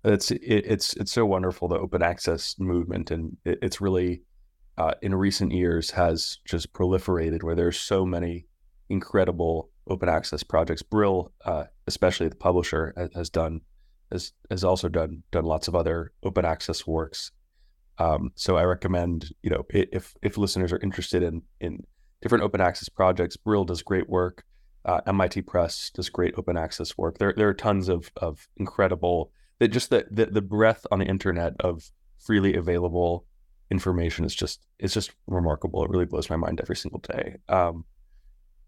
It's 0.04 0.32
it, 0.32 0.42
it's 0.44 0.94
it's 0.96 1.12
so 1.12 1.26
wonderful 1.26 1.68
the 1.68 1.76
open 1.76 2.02
access 2.02 2.56
movement, 2.60 3.12
and 3.12 3.36
it, 3.46 3.60
it's 3.62 3.82
really 3.82 4.22
uh, 4.80 4.94
in 5.02 5.14
recent 5.14 5.52
years 5.52 5.92
has 5.92 6.40
just 6.46 6.74
proliferated 6.74 7.44
where 7.44 7.56
there's 7.56 7.80
so 7.80 8.06
many 8.06 8.48
incredible 8.90 9.70
open 9.88 10.10
access 10.10 10.42
projects. 10.42 10.82
Brill, 10.82 11.32
uh, 11.46 11.66
especially 11.86 12.28
the 12.28 12.36
publisher, 12.36 12.94
has 13.14 13.30
done 13.30 13.62
has 14.12 14.32
has 14.50 14.64
also 14.64 14.90
done 14.90 15.22
done 15.32 15.46
lots 15.46 15.68
of 15.68 15.76
other 15.76 16.14
open 16.24 16.46
access 16.46 16.88
works 16.88 17.32
um, 18.00 18.32
so 18.36 18.56
I 18.56 18.64
recommend, 18.64 19.34
you 19.44 19.50
know, 19.50 19.66
if 19.70 20.16
if 20.22 20.38
listeners 20.38 20.72
are 20.72 20.80
interested 20.80 21.22
in 21.22 21.44
in 21.60 21.84
different 22.22 22.46
open 22.46 22.62
access 22.62 22.88
projects, 22.88 23.36
Brill 23.36 23.66
does 23.66 23.84
great 23.84 24.10
work. 24.10 24.46
Uh, 24.86 25.02
MIT 25.06 25.42
Press 25.42 25.92
does 25.94 26.10
great 26.10 26.34
open 26.38 26.58
access 26.58 26.98
work. 26.98 27.18
There 27.18 27.34
there 27.36 27.50
are 27.50 27.54
tons 27.54 27.90
of 27.90 28.12
of 28.16 28.48
incredible 28.56 29.32
that 29.60 29.68
just 29.68 29.90
the, 29.90 30.08
the 30.10 30.28
the 30.28 30.42
breadth 30.42 30.88
on 30.90 31.00
the 31.00 31.06
internet 31.06 31.54
of 31.60 31.92
freely 32.18 32.56
available 32.56 33.26
information 33.72 34.26
is 34.26 34.36
just 34.36 34.66
it's 34.80 34.94
just 34.94 35.12
remarkable. 35.28 35.84
It 35.84 35.90
really 35.90 36.06
blows 36.06 36.30
my 36.30 36.36
mind 36.36 36.62
every 36.62 36.76
single 36.76 37.00
day. 37.00 37.38
Um, 37.48 37.86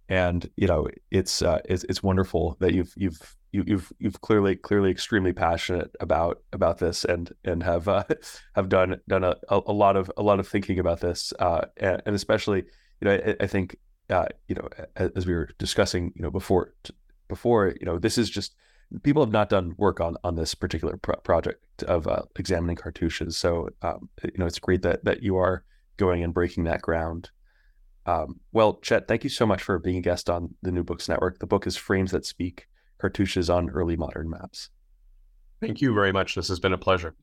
and 0.10 0.50
you 0.58 0.68
know, 0.68 0.88
it's 1.10 1.42
uh, 1.42 1.60
it's 1.66 1.84
it's 1.86 2.04
wonderful 2.04 2.58
that 2.60 2.74
you've 2.74 2.94
you've 2.98 3.36
you, 3.52 3.64
you've 3.66 3.94
you've 4.00 4.22
clearly 4.22 4.56
clearly 4.56 4.92
extremely 4.92 5.34
passionate 5.34 5.96
about 6.00 6.42
about 6.54 6.80
this 6.80 7.06
and 7.06 7.32
and 7.44 7.64
have 7.64 7.88
uh, 7.88 8.04
have 8.56 8.70
done 8.70 9.00
done 9.08 9.24
a, 9.24 9.36
a 9.50 9.74
lot 9.74 9.96
of 9.96 10.12
a 10.18 10.24
lot 10.24 10.40
of 10.40 10.48
thinking 10.48 10.80
about 10.80 11.00
this 11.00 11.34
uh, 11.40 11.62
and, 11.78 12.02
and, 12.06 12.16
especially 12.16 12.64
you 13.00 13.06
know 13.06 13.14
I, 13.14 13.36
I 13.44 13.48
think 13.48 13.78
uh, 14.10 14.26
you 14.48 14.56
know 14.56 14.68
as 14.96 15.26
we 15.26 15.34
were 15.34 15.50
discussing 15.58 16.12
you 16.16 16.24
know 16.24 16.32
before 16.32 16.74
before 17.28 17.74
you 17.80 17.86
know 17.86 17.98
this 17.98 18.18
is 18.18 18.30
just 18.30 18.56
people 19.04 19.24
have 19.24 19.32
not 19.32 19.50
done 19.50 19.74
work 19.78 20.00
on 20.00 20.18
on 20.24 20.36
this 20.36 20.54
particular 20.56 20.98
pro- 20.98 21.16
project 21.18 21.84
of 21.84 22.08
uh, 22.08 22.22
examining 22.38 22.76
cartouches 22.76 23.36
so 23.36 23.70
um, 23.82 24.10
you 24.24 24.32
know 24.38 24.46
it's 24.46 24.60
great 24.60 24.82
that 24.82 25.04
that 25.06 25.24
you 25.24 25.38
are 25.38 25.64
going 25.98 26.24
and 26.24 26.34
breaking 26.34 26.64
that 26.64 26.82
ground 26.82 27.30
um, 28.06 28.40
well 28.52 28.80
Chet 28.82 29.08
thank 29.08 29.24
you 29.24 29.30
so 29.30 29.46
much 29.46 29.62
for 29.62 29.80
being 29.80 29.98
a 29.98 30.02
guest 30.02 30.30
on 30.30 30.54
the 30.62 30.72
New 30.72 30.84
Books 30.84 31.08
Network 31.08 31.40
the 31.40 31.48
book 31.48 31.68
is 31.68 31.78
Frames 31.78 32.12
That 32.12 32.26
Speak 32.26 32.68
cartouches 33.02 33.50
on 33.50 33.70
early 33.70 33.98
modern 33.98 34.30
maps. 34.30 34.70
Thank 35.60 35.82
you 35.82 35.94
very 35.94 36.12
much. 36.12 36.36
This 36.36 36.48
has 36.48 36.60
been 36.60 36.74
a 36.74 36.78
pleasure. 36.78 37.16